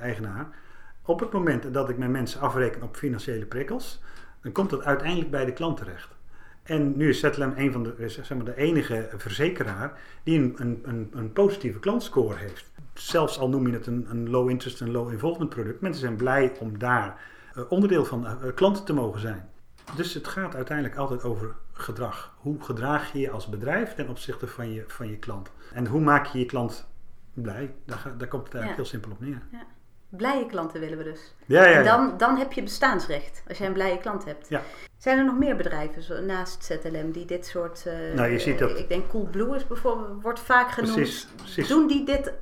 eigenaar, 0.00 0.48
op 1.02 1.20
het 1.20 1.32
moment 1.32 1.74
dat 1.74 1.88
ik 1.88 1.98
mijn 1.98 2.10
mensen 2.10 2.40
afreken 2.40 2.82
op 2.82 2.96
financiële 2.96 3.46
prikkels, 3.46 4.00
dan 4.42 4.52
komt 4.52 4.70
dat 4.70 4.84
uiteindelijk 4.84 5.30
bij 5.30 5.44
de 5.44 5.52
klant 5.52 5.76
terecht. 5.76 6.16
En 6.62 6.96
nu 6.96 7.08
is 7.08 7.20
ZLM 7.20 7.52
een 7.56 7.72
van 7.72 7.82
de, 7.82 8.08
zeg 8.08 8.34
maar, 8.34 8.44
de 8.44 8.56
enige 8.56 9.08
verzekeraar 9.16 10.00
die 10.22 10.38
een, 10.38 10.80
een, 10.82 11.10
een, 11.12 11.32
positieve 11.32 11.78
klantscore 11.78 12.36
heeft. 12.36 12.70
Zelfs 12.94 13.38
al 13.38 13.48
noem 13.48 13.66
je 13.66 13.72
het 13.72 13.86
een, 13.86 14.06
een 14.10 14.30
low 14.30 14.50
interest 14.50 14.80
en 14.80 14.90
low 14.90 15.12
involvement 15.12 15.50
product. 15.50 15.80
Mensen 15.80 16.00
zijn 16.00 16.16
blij 16.16 16.52
om 16.58 16.78
daar 16.78 17.20
onderdeel 17.68 18.04
van 18.04 18.26
klanten 18.54 18.84
te 18.84 18.92
mogen 18.92 19.20
zijn. 19.20 19.50
Dus 19.96 20.14
het 20.14 20.28
gaat 20.28 20.54
uiteindelijk 20.54 20.96
altijd 20.96 21.24
over 21.24 21.54
gedrag. 21.72 22.36
Hoe 22.38 22.62
gedraag 22.62 23.12
je 23.12 23.18
je 23.18 23.30
als 23.30 23.48
bedrijf 23.48 23.94
ten 23.94 24.08
opzichte 24.08 24.46
van 24.46 24.72
je, 24.72 24.84
van 24.86 25.08
je 25.08 25.16
klant? 25.16 25.50
En 25.72 25.86
hoe 25.86 26.00
maak 26.00 26.26
je 26.26 26.38
je 26.38 26.46
klant 26.46 26.88
blij? 27.42 27.74
Daar, 27.84 28.14
daar 28.18 28.28
komt 28.28 28.44
het 28.44 28.54
eigenlijk 28.54 28.66
ja. 28.68 28.74
heel 28.74 28.84
simpel 28.84 29.10
op 29.10 29.20
neer. 29.20 29.42
Ja. 29.52 29.66
Blije 30.08 30.46
klanten 30.46 30.80
willen 30.80 30.98
we 30.98 31.04
dus. 31.04 31.34
Ja, 31.46 31.64
ja, 31.64 31.70
ja. 31.70 31.78
En 31.78 31.84
dan, 31.84 32.16
dan 32.16 32.36
heb 32.36 32.52
je 32.52 32.62
bestaansrecht 32.62 33.42
als 33.48 33.58
jij 33.58 33.66
een 33.66 33.72
blije 33.72 33.98
klant 33.98 34.24
hebt. 34.24 34.48
Ja. 34.48 34.62
Zijn 34.96 35.18
er 35.18 35.24
nog 35.24 35.38
meer 35.38 35.56
bedrijven 35.56 36.02
zo, 36.02 36.20
naast 36.20 36.64
ZLM 36.64 37.10
die 37.10 37.24
dit 37.24 37.46
soort. 37.46 37.84
Uh, 37.86 38.14
nou, 38.14 38.30
je 38.30 38.38
ziet 38.38 38.58
dat. 38.58 38.78
Ik 38.78 38.88
denk 38.88 39.08
Coolblue 39.08 39.56
is 39.56 39.66
bijvoorbeeld, 39.66 40.22
wordt 40.22 40.40
vaak 40.40 40.70
genoemd. 40.70 40.94
Precies, 40.94 41.28
precies. 41.36 41.68
Doen 41.68 41.86
die 41.86 42.04
dit, 42.04 42.32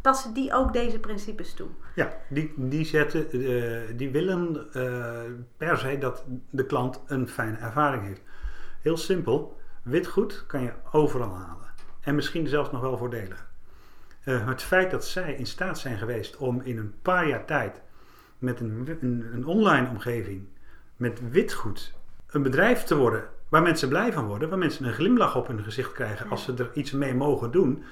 passen 0.00 0.32
die 0.32 0.54
ook 0.54 0.72
deze 0.72 0.98
principes 0.98 1.54
toe? 1.54 1.68
Ja, 1.94 2.16
die, 2.28 2.52
die, 2.56 2.84
zetten, 2.84 3.36
uh, 3.36 3.80
die 3.96 4.10
willen 4.10 4.68
uh, 4.72 5.20
per 5.56 5.78
se 5.78 5.98
dat 5.98 6.24
de 6.50 6.66
klant 6.66 7.00
een 7.06 7.28
fijne 7.28 7.56
ervaring 7.56 8.02
heeft. 8.02 8.22
Heel 8.80 8.96
simpel, 8.96 9.56
witgoed 9.82 10.44
kan 10.46 10.62
je 10.62 10.72
overal 10.92 11.34
halen. 11.34 11.66
En 12.00 12.14
misschien 12.14 12.46
zelfs 12.46 12.70
nog 12.70 12.80
wel 12.80 12.98
voordelig. 12.98 13.48
Uh, 14.26 14.46
het 14.46 14.62
feit 14.62 14.90
dat 14.90 15.04
zij 15.04 15.34
in 15.34 15.46
staat 15.46 15.78
zijn 15.78 15.98
geweest 15.98 16.36
om 16.36 16.60
in 16.60 16.78
een 16.78 16.94
paar 17.02 17.28
jaar 17.28 17.44
tijd 17.44 17.80
met 18.38 18.60
een, 18.60 18.96
een, 19.00 19.28
een, 19.32 19.46
online 19.46 19.88
omgeving, 19.88 20.46
met 20.96 21.30
witgoed, 21.30 21.94
een 22.26 22.42
bedrijf 22.42 22.82
te 22.82 22.96
worden 22.96 23.28
waar 23.48 23.62
mensen 23.62 23.88
blij 23.88 24.12
van 24.12 24.26
worden, 24.26 24.48
waar 24.48 24.58
mensen 24.58 24.86
een 24.86 24.92
glimlach 24.92 25.36
op 25.36 25.46
hun 25.46 25.62
gezicht 25.62 25.92
krijgen 25.92 26.30
als 26.30 26.44
ze 26.44 26.54
er 26.54 26.70
iets 26.74 26.90
mee 26.90 27.14
mogen 27.14 27.50
doen. 27.50 27.84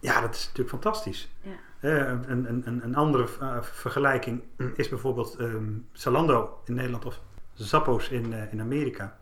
Ja, 0.00 0.20
dat 0.20 0.34
is 0.34 0.42
natuurlijk 0.42 0.68
fantastisch. 0.68 1.30
Ja. 1.40 1.50
Uh, 1.80 2.08
een, 2.26 2.48
een, 2.48 2.80
een, 2.84 2.94
andere 2.94 3.26
uh, 3.42 3.62
vergelijking 3.62 4.42
is 4.74 4.88
bijvoorbeeld 4.88 5.36
um, 5.40 5.86
Zalando 5.92 6.60
in 6.64 6.74
Nederland 6.74 7.04
of 7.04 7.20
Zappos 7.54 8.08
in, 8.08 8.32
in 8.50 8.60
Amerika. 8.60 9.16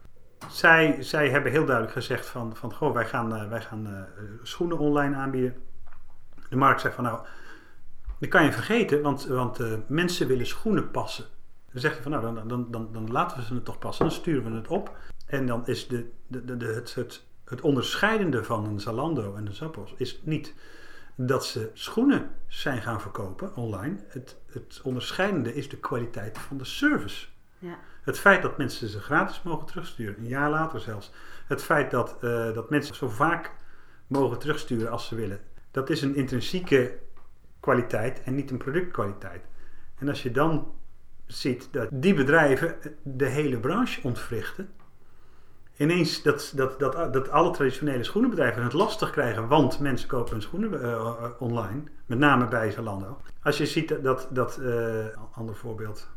zij, 0.48 0.96
zij 1.02 1.30
hebben 1.30 1.52
heel 1.52 1.64
duidelijk 1.64 1.94
gezegd 1.94 2.26
van, 2.26 2.56
van 2.56 2.74
goh, 2.74 2.94
wij 2.94 3.06
gaan, 3.06 3.34
eh, 3.34 3.48
wij 3.48 3.60
gaan 3.60 3.86
eh, 3.86 4.22
schoenen 4.42 4.78
online 4.78 5.16
aanbieden. 5.16 5.54
De 6.50 6.57
markt 6.57 6.80
zegt 6.80 6.95
van 6.95 7.04
nou, 7.04 7.26
dat 8.19 8.28
kan 8.28 8.45
je 8.45 8.52
vergeten, 8.52 9.02
want, 9.02 9.26
want 9.26 9.61
eh, 9.61 9.73
mensen 9.87 10.26
willen 10.26 10.47
schoenen 10.47 10.90
passen. 10.90 11.25
Dan 11.73 11.80
zeg 11.80 11.97
je 11.97 12.02
van 12.02 12.11
nou, 12.11 12.35
dan, 12.35 12.49
dan, 12.49 12.71
dan, 12.71 12.88
dan 12.92 13.11
laten 13.11 13.37
we 13.38 13.45
ze 13.45 13.54
het 13.54 13.64
toch 13.64 13.78
passen, 13.78 14.04
dan 14.04 14.14
sturen 14.14 14.50
we 14.50 14.57
het 14.57 14.69
op. 14.69 14.97
En 15.26 15.47
dan 15.47 15.66
is 15.66 15.88
de, 15.88 16.11
de, 16.26 16.45
de, 16.45 16.57
de- 16.57 16.66
het, 16.66 16.95
het, 16.95 17.26
het 17.45 17.61
onderscheidende 17.61 18.45
van 18.45 18.64
een 18.64 18.80
Zalando 18.80 19.35
en 19.35 19.47
een 19.47 19.54
Zappos 19.54 19.95
is 19.97 20.21
niet 20.25 20.54
dat 21.14 21.47
ze 21.47 21.71
schoenen 21.73 22.30
zijn 22.47 22.83
gaan 22.83 23.00
verkopen 23.00 23.57
online. 23.57 23.97
Het, 24.09 24.37
het 24.47 24.80
onderscheidende 24.85 25.54
is 25.54 25.69
de 25.69 25.76
kwaliteit 25.76 26.38
van 26.38 26.57
de 26.57 26.64
service. 26.64 27.26
Ja. 27.59 27.78
Het 28.02 28.19
feit 28.19 28.42
dat 28.42 28.59
mensen 28.59 28.88
ze 28.88 29.00
gratis 29.00 29.42
mogen 29.42 29.66
terugsturen, 29.66 30.19
een 30.19 30.28
jaar 30.28 30.50
later 30.50 30.80
zelfs. 30.80 31.11
Het 31.47 31.62
feit 31.62 31.90
dat, 31.90 32.16
eh, 32.21 32.52
dat 32.54 32.71
mensen 32.71 32.95
zo 32.95 33.09
vaak 33.09 33.52
mogen 34.07 34.38
terugsturen 34.38 34.90
als 34.90 35.07
ze 35.07 35.14
willen. 35.14 35.40
Dat 35.70 35.90
is 35.90 36.02
een 36.02 36.14
intrinsieke 36.14 36.98
kwaliteit 37.60 38.22
en 38.22 38.34
niet 38.34 38.50
een 38.50 38.58
productkwaliteit. 38.58 39.44
En 39.98 40.08
als 40.08 40.22
je 40.22 40.30
dan 40.30 40.72
ziet 41.26 41.68
dat 41.72 41.88
die 41.92 42.14
bedrijven 42.14 42.74
de 43.02 43.26
hele 43.26 43.58
branche 43.58 44.00
ontwrichten. 44.02 44.68
Ineens 45.76 46.22
dat, 46.22 46.52
dat, 46.56 46.78
dat, 46.78 47.12
dat 47.12 47.30
alle 47.30 47.50
traditionele 47.50 48.04
schoenenbedrijven 48.04 48.62
het 48.62 48.72
lastig 48.72 49.10
krijgen, 49.10 49.48
want 49.48 49.80
mensen 49.80 50.08
kopen 50.08 50.32
hun 50.32 50.42
schoenen 50.42 50.82
eh, 50.82 50.92
eh, 50.92 51.24
online, 51.38 51.82
met 52.06 52.18
name 52.18 52.48
bij 52.48 52.70
Zalando. 52.70 53.18
Als 53.42 53.58
je 53.58 53.66
ziet 53.66 54.02
dat, 54.02 54.28
dat, 54.30 54.58
eh, 54.58 55.06
ander 55.32 55.56
voorbeeld, 55.56 56.08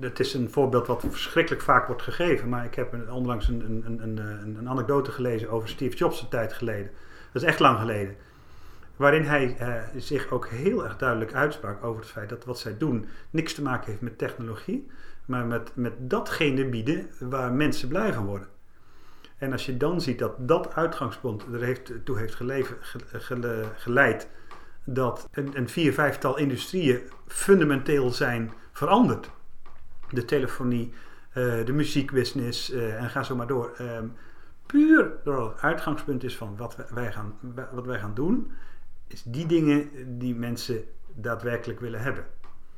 het 0.00 0.20
is 0.20 0.34
een 0.34 0.50
voorbeeld 0.50 0.86
wat 0.86 1.04
verschrikkelijk 1.08 1.62
vaak 1.62 1.86
wordt 1.86 2.02
gegeven, 2.02 2.48
maar 2.48 2.64
ik 2.64 2.74
heb 2.74 3.10
onlangs 3.10 3.48
een, 3.48 3.84
een, 3.86 4.02
een, 4.02 4.18
een 4.56 4.68
anekdote 4.68 5.10
gelezen 5.10 5.50
over 5.50 5.68
Steve 5.68 5.96
Jobs 5.96 6.22
een 6.22 6.28
tijd 6.28 6.52
geleden. 6.52 6.90
Dat 7.32 7.42
is 7.42 7.48
echt 7.48 7.60
lang 7.60 7.78
geleden. 7.78 8.16
Waarin 8.96 9.22
hij 9.22 9.56
eh, 9.58 9.82
zich 9.96 10.30
ook 10.30 10.46
heel 10.46 10.84
erg 10.84 10.96
duidelijk 10.96 11.34
uitsprak 11.34 11.84
over 11.84 12.00
het 12.00 12.10
feit 12.10 12.28
dat 12.28 12.44
wat 12.44 12.58
zij 12.58 12.76
doen 12.78 13.06
niks 13.30 13.54
te 13.54 13.62
maken 13.62 13.86
heeft 13.86 14.00
met 14.00 14.18
technologie, 14.18 14.86
maar 15.26 15.46
met, 15.46 15.70
met 15.74 15.92
datgene 15.98 16.68
bieden 16.68 17.10
waar 17.18 17.52
mensen 17.52 17.88
blij 17.88 18.12
van 18.12 18.26
worden. 18.26 18.48
En 19.38 19.52
als 19.52 19.66
je 19.66 19.76
dan 19.76 20.00
ziet 20.00 20.18
dat 20.18 20.48
dat 20.48 20.74
uitgangspunt 20.74 21.44
er 21.52 21.62
heeft, 21.62 21.92
toe 22.04 22.18
heeft 22.18 22.34
geleid 23.76 24.28
dat 24.84 25.28
een, 25.30 25.50
een 25.54 25.68
vier, 25.68 25.92
vijftal 25.92 26.38
industrieën 26.38 27.00
fundamenteel 27.26 28.10
zijn 28.10 28.52
veranderd. 28.72 29.30
De 30.10 30.24
telefonie, 30.24 30.92
eh, 31.30 31.64
de 31.64 31.72
muziekbusiness 31.72 32.70
eh, 32.70 33.02
en 33.02 33.10
ga 33.10 33.22
zo 33.22 33.36
maar 33.36 33.46
door. 33.46 33.72
Ehm, 33.76 34.06
puur 34.66 35.10
door 35.24 35.48
het 35.50 35.60
uitgangspunt 35.60 36.24
is 36.24 36.36
van 36.36 36.56
wat 36.56 36.76
wij 36.90 37.12
gaan, 37.12 37.34
wat 37.72 37.86
wij 37.86 37.98
gaan 37.98 38.14
doen, 38.14 38.52
is 39.06 39.22
die 39.22 39.46
dingen 39.46 39.90
die 40.18 40.34
mensen 40.34 40.84
daadwerkelijk 41.14 41.80
willen 41.80 42.00
hebben. 42.00 42.26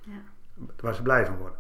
Ja. 0.01 0.13
Waar 0.81 0.95
ze 0.95 1.03
blij 1.03 1.27
van 1.27 1.37
worden. 1.37 1.59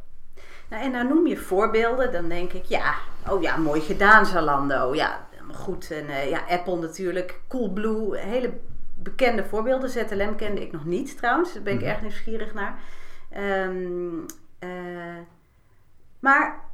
Nou, 0.70 0.82
en 0.82 0.90
nou 0.90 1.08
noem 1.08 1.26
je 1.26 1.36
voorbeelden, 1.36 2.12
dan 2.12 2.28
denk 2.28 2.52
ik, 2.52 2.64
ja, 2.64 2.94
oh 3.28 3.42
ja, 3.42 3.56
mooi 3.56 3.80
gedaan 3.80 4.26
Zalando. 4.26 4.94
Ja, 4.94 5.28
goed. 5.52 5.90
En 5.90 6.08
eh, 6.08 6.30
ja, 6.30 6.40
Apple 6.48 6.76
natuurlijk, 6.76 7.40
Coolblue, 7.48 8.16
hele 8.18 8.52
bekende 8.94 9.44
voorbeelden. 9.44 9.90
ZLM 9.90 10.36
kende 10.36 10.60
ik 10.62 10.72
nog 10.72 10.84
niet 10.84 11.16
trouwens, 11.16 11.54
daar 11.54 11.62
ben 11.62 11.74
ik 11.74 11.80
Mhm. 11.80 11.88
erg 11.88 12.00
nieuwsgierig 12.02 12.54
naar. 12.54 12.78
Ehm, 13.30 14.18
eh, 14.58 14.68
maar 16.20 16.64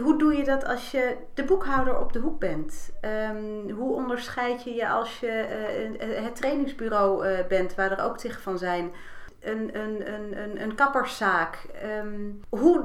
hoe 0.00 0.18
doe 0.18 0.36
je 0.36 0.44
dat 0.44 0.64
als 0.66 0.90
je 0.90 1.16
de 1.34 1.44
boekhouder 1.44 1.98
op 1.98 2.12
de 2.12 2.18
hoek 2.18 2.38
bent? 2.40 2.90
Ehm, 3.00 3.70
hoe 3.70 3.94
onderscheid 3.94 4.64
je 4.64 4.74
je 4.74 4.88
als 4.88 5.20
je 5.20 5.28
eh, 5.28 6.24
het 6.24 6.36
trainingsbureau 6.36 7.26
eh, 7.26 7.46
bent, 7.46 7.74
waar 7.74 7.90
er 7.90 8.04
ook 8.04 8.18
tig 8.18 8.40
van 8.40 8.58
zijn? 8.58 8.90
Een, 9.40 9.70
een, 9.80 10.12
een, 10.14 10.38
een, 10.42 10.62
een 10.62 10.74
kapperszaak. 10.74 11.58
Ehm, 11.82 12.30
hoe 12.48 12.84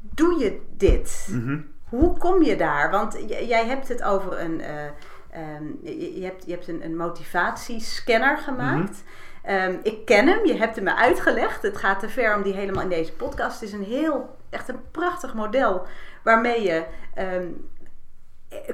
doe 0.00 0.38
je 0.38 0.60
dit? 0.76 1.28
Mhm. 1.30 1.60
Hoe 1.88 2.18
kom 2.18 2.42
je 2.42 2.56
daar? 2.56 2.90
Want 2.90 3.18
jij 3.28 3.66
hebt 3.66 3.88
het 3.88 4.02
over 4.02 4.40
een. 4.40 4.60
eh, 4.60 4.84
ehm, 5.30 5.64
je, 5.82 6.24
hebt, 6.24 6.44
je 6.46 6.52
hebt 6.52 6.68
een, 6.68 6.84
een 6.84 6.96
motivatiescanner 6.96 8.38
gemaakt. 8.38 9.02
Ehm, 9.42 9.76
ik 9.82 10.04
ken 10.04 10.26
hem, 10.26 10.46
je 10.46 10.54
hebt 10.56 10.74
hem 10.74 10.84
me 10.84 10.94
uitgelegd. 10.94 11.62
Het 11.62 11.76
gaat 11.76 12.00
te 12.00 12.08
ver 12.08 12.36
om 12.36 12.42
die 12.42 12.54
helemaal 12.54 12.82
in 12.82 12.88
deze 12.88 13.12
podcast. 13.12 13.60
Het 13.60 13.68
is 13.68 13.74
een 13.74 13.84
heel, 13.84 14.36
echt 14.50 14.68
een 14.68 14.80
prachtig 14.90 15.34
model 15.34 15.86
waarmee 16.28 16.62
je 16.62 16.84
ehm, 17.14 17.48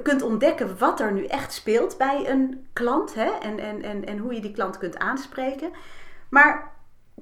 kunt 0.03 0.23
ontdekken 0.23 0.79
wat 0.79 1.01
er 1.01 1.13
nu 1.13 1.25
echt 1.25 1.53
speelt 1.53 1.99
bij 1.99 2.31
een 2.31 2.67
klant 2.73 3.15
hè? 3.15 3.31
En, 3.31 3.59
en, 3.59 3.83
en, 3.83 4.05
en 4.05 4.19
hoe 4.19 4.35
je 4.35 4.41
die 4.41 4.53
klant 4.53 4.79
kunt 4.79 4.99
aanspreken. 4.99 5.71
Maar 6.29 6.73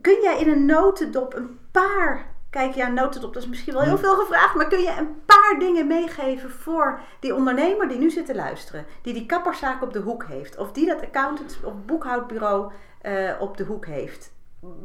kun 0.01 0.23
jij 0.23 0.41
in 0.41 0.49
een 0.49 0.67
notendop 0.67 1.35
een 1.35 1.59
paar. 1.71 2.27
Kijk, 2.51 2.75
ja, 2.75 2.89
notendop, 2.89 3.35
dat 3.35 3.43
is 3.43 3.49
misschien 3.49 3.73
wel 3.73 3.83
heel 3.83 3.99
veel 3.99 4.15
gevraagd. 4.15 4.55
Maar 4.55 4.69
kun 4.69 4.81
je 4.81 4.97
een 4.99 5.23
paar 5.27 5.57
dingen 5.59 5.87
meegeven 5.87 6.51
voor 6.51 7.01
die 7.21 7.35
ondernemer 7.35 7.89
die 7.89 7.99
nu 7.99 8.11
zit 8.11 8.27
te 8.27 8.35
luisteren? 8.35 8.87
Die 9.03 9.15
die 9.15 9.27
kapperszaak 9.27 9.83
op 9.83 9.93
de 9.93 10.01
hoek 10.01 10.25
heeft. 10.25 10.59
Of 10.59 10.73
die 10.73 10.87
dat 10.87 11.03
accountant 11.03 11.61
of 11.65 11.73
boekhoudbureau 11.87 12.73
eh, 13.01 13.31
op 13.41 13.57
de 13.57 13.65
hoek 13.65 13.87
heeft. 13.87 14.33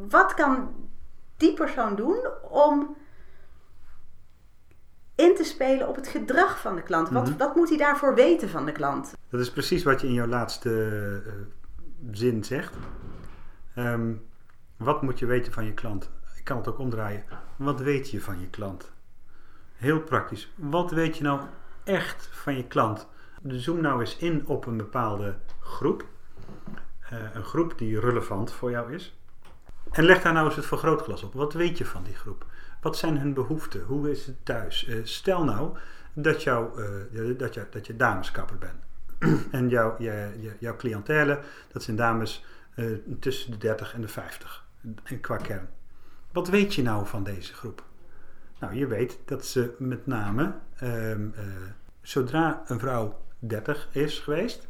Wat 0.09 0.33
kan 0.33 0.75
die 1.37 1.53
persoon 1.53 1.95
doen 1.95 2.17
om 2.49 2.95
in 5.17 5.35
te 5.35 5.43
spelen 5.43 5.87
op 5.87 5.95
het 5.95 6.07
gedrag 6.07 6.59
van 6.59 6.75
de 6.75 6.81
klant? 6.81 7.09
Wat, 7.09 7.27
Mhm. 7.29 7.37
wat 7.37 7.55
moet 7.55 7.69
hij 7.69 7.77
daarvoor 7.77 8.15
weten 8.15 8.49
van 8.49 8.65
de 8.65 8.71
klant? 8.71 9.13
Dat 9.29 9.39
is 9.39 9.51
precies 9.51 9.83
wat 9.83 10.01
je 10.01 10.07
in 10.07 10.13
jouw 10.13 10.27
laatste 10.27 11.21
eh, 11.25 11.31
zin 12.11 12.43
zegt. 12.43 12.73
Ehm, 13.75 14.13
wat 14.77 15.01
moet 15.01 15.19
je 15.19 15.25
weten 15.25 15.53
van 15.53 15.65
je 15.65 15.73
klant? 15.73 16.09
Ik 16.37 16.43
kan 16.43 16.57
het 16.57 16.67
ook 16.67 16.79
omdraaien. 16.79 17.23
Wat 17.55 17.79
weet 17.79 18.09
je 18.11 18.21
van 18.21 18.39
je 18.39 18.47
klant? 18.49 18.91
Heel 19.75 19.99
praktisch. 20.01 20.51
Wat 20.55 20.91
weet 20.91 21.17
je 21.17 21.23
nou 21.23 21.41
echt 21.83 22.29
van 22.31 22.55
je 22.57 22.67
klant? 22.67 23.07
Zoom 23.47 23.81
nou 23.81 23.99
eens 23.99 24.17
in 24.17 24.47
op 24.47 24.65
een 24.65 24.77
bepaalde 24.77 25.35
groep. 25.59 26.05
Eh, 27.09 27.17
een 27.33 27.43
groep 27.43 27.77
die 27.77 27.99
relevant 27.99 28.51
voor 28.51 28.71
jou 28.71 28.93
is. 28.93 29.17
En 29.91 30.03
leg 30.03 30.21
daar 30.21 30.33
nou 30.33 30.45
eens 30.45 30.55
het 30.55 30.65
vergrootglas 30.65 31.23
op. 31.23 31.33
Wat 31.33 31.53
weet 31.53 31.77
je 31.77 31.85
van 31.85 32.03
die 32.03 32.15
groep? 32.15 32.45
Wat 32.81 32.97
zijn 32.97 33.17
hun 33.17 33.33
behoeften? 33.33 33.81
Hoe 33.81 34.11
is 34.11 34.25
het 34.25 34.45
thuis? 34.45 34.85
Eh, 34.85 34.95
stel 35.03 35.43
nou 35.43 35.77
dat, 36.13 36.43
jou, 36.43 36.83
eh, 37.13 37.37
dat, 37.37 37.53
je, 37.53 37.65
dat 37.69 37.87
je 37.87 37.95
dameskapper 37.95 38.57
bent. 38.57 38.85
en 39.51 39.69
jouw, 39.69 39.95
je, 39.97 40.35
je, 40.39 40.51
jouw 40.59 40.75
cliëntele, 40.75 41.39
dat 41.71 41.83
zijn 41.83 41.97
dames 41.97 42.45
eh, 42.75 42.85
tussen 43.19 43.51
de 43.51 43.57
30 43.57 43.93
en 43.93 44.01
de 44.01 44.07
50 44.07 44.65
en 45.03 45.19
qua 45.19 45.37
kern. 45.37 45.69
Wat 46.31 46.47
weet 46.47 46.75
je 46.75 46.81
nou 46.81 47.07
van 47.07 47.23
deze 47.23 47.53
groep? 47.53 47.83
Nou, 48.59 48.75
je 48.75 48.87
weet 48.87 49.19
dat 49.25 49.45
ze 49.45 49.75
met 49.77 50.07
name, 50.07 50.53
ehm, 50.77 51.27
eh, 51.35 51.43
zodra 52.01 52.61
een 52.65 52.79
vrouw 52.79 53.19
30 53.39 53.87
is 53.91 54.19
geweest, 54.19 54.67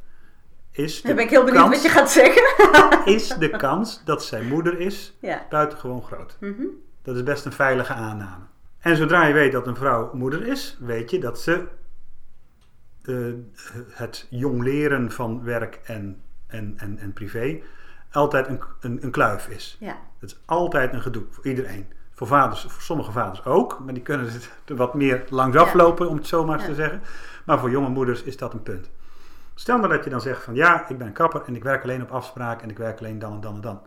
is 0.71 1.01
ben 1.01 1.19
ik 1.19 1.29
heel 1.29 1.43
benieuwd 1.43 1.61
kans, 1.61 1.75
wat 1.75 1.83
je 1.83 1.89
gaat 1.89 2.11
zeggen. 2.11 3.05
is 3.15 3.27
de 3.27 3.49
kans 3.49 4.03
dat 4.05 4.23
zij 4.23 4.43
moeder 4.43 4.79
is 4.79 5.17
ja. 5.21 5.45
buitengewoon 5.49 6.03
groot. 6.03 6.37
Mhm. 6.39 6.65
Dat 7.07 7.15
is 7.15 7.23
best 7.23 7.45
een 7.45 7.51
veilige 7.51 7.93
aanname. 7.93 8.43
En 8.79 8.95
zodra 8.97 9.25
je 9.25 9.33
weet 9.33 9.51
dat 9.51 9.67
een 9.67 9.75
vrouw 9.75 10.13
moeder 10.13 10.47
is, 10.47 10.77
weet 10.79 11.11
je 11.11 11.19
dat 11.19 11.39
ze 11.41 11.67
eh, 13.01 13.15
het 13.91 14.27
jong 14.29 14.63
leren 14.63 15.11
van 15.11 15.43
werk 15.43 15.79
en, 15.83 16.21
en, 16.47 16.73
en, 16.77 16.97
en 16.97 17.13
privé 17.13 17.59
altijd 18.11 18.47
een, 18.47 18.61
een, 18.79 19.03
een 19.03 19.11
kluif 19.11 19.47
is. 19.47 19.77
ja. 19.79 19.95
Het 20.19 20.29
is 20.29 20.39
altijd 20.45 20.93
een 20.93 21.01
gedoe 21.01 21.23
voor 21.29 21.45
iedereen. 21.45 21.85
Voor 22.11 22.27
vaders, 22.27 22.61
voor 22.61 22.81
sommige 22.81 23.11
vaders 23.11 23.45
ook, 23.45 23.79
maar 23.79 23.93
die 23.93 24.03
kunnen 24.03 24.25
het 24.31 24.49
wat 24.65 24.93
meer 24.93 25.23
langs 25.29 25.57
aflopen, 25.57 26.09
om 26.09 26.15
het 26.15 26.27
zo 26.27 26.45
maar 26.45 26.53
eens 26.53 26.63
Ja. 26.63 26.69
te 26.69 26.75
zeggen. 26.75 27.01
Maar 27.45 27.59
voor 27.59 27.69
jonge 27.69 27.89
moeders 27.89 28.23
is 28.23 28.37
dat 28.37 28.53
een 28.53 28.63
punt. 28.63 28.89
Stel 29.55 29.77
nou 29.77 29.89
dat 29.89 30.03
je 30.03 30.09
dan 30.09 30.21
zegt 30.21 30.43
van 30.43 30.55
ja, 30.55 30.87
ik 30.89 30.97
ben 30.97 31.07
een 31.07 31.13
kapper 31.13 31.41
en 31.45 31.55
ik 31.55 31.63
werk 31.63 31.83
alleen 31.83 32.01
op 32.01 32.11
afspraak 32.11 32.61
en 32.61 32.69
ik 32.69 32.77
werk 32.77 32.99
alleen 32.99 33.19
dan 33.19 33.33
en 33.33 33.41
dan 33.41 33.55
en 33.55 33.61
dan. 33.61 33.81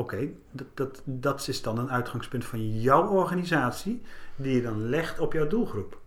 Oké, 0.00 0.28
dat, 0.50 0.66
dat, 0.74 1.02
dat 1.04 1.48
is 1.48 1.62
dan 1.62 1.78
een 1.78 1.90
uitgangspunt 1.90 2.44
van 2.44 2.80
jouw 2.80 3.08
organisatie 3.08 4.02
die 4.36 4.54
je 4.54 4.62
dan 4.62 4.88
legt 4.88 5.18
op 5.18 5.32
jouw 5.32 5.46
doelgroep. 5.46 5.98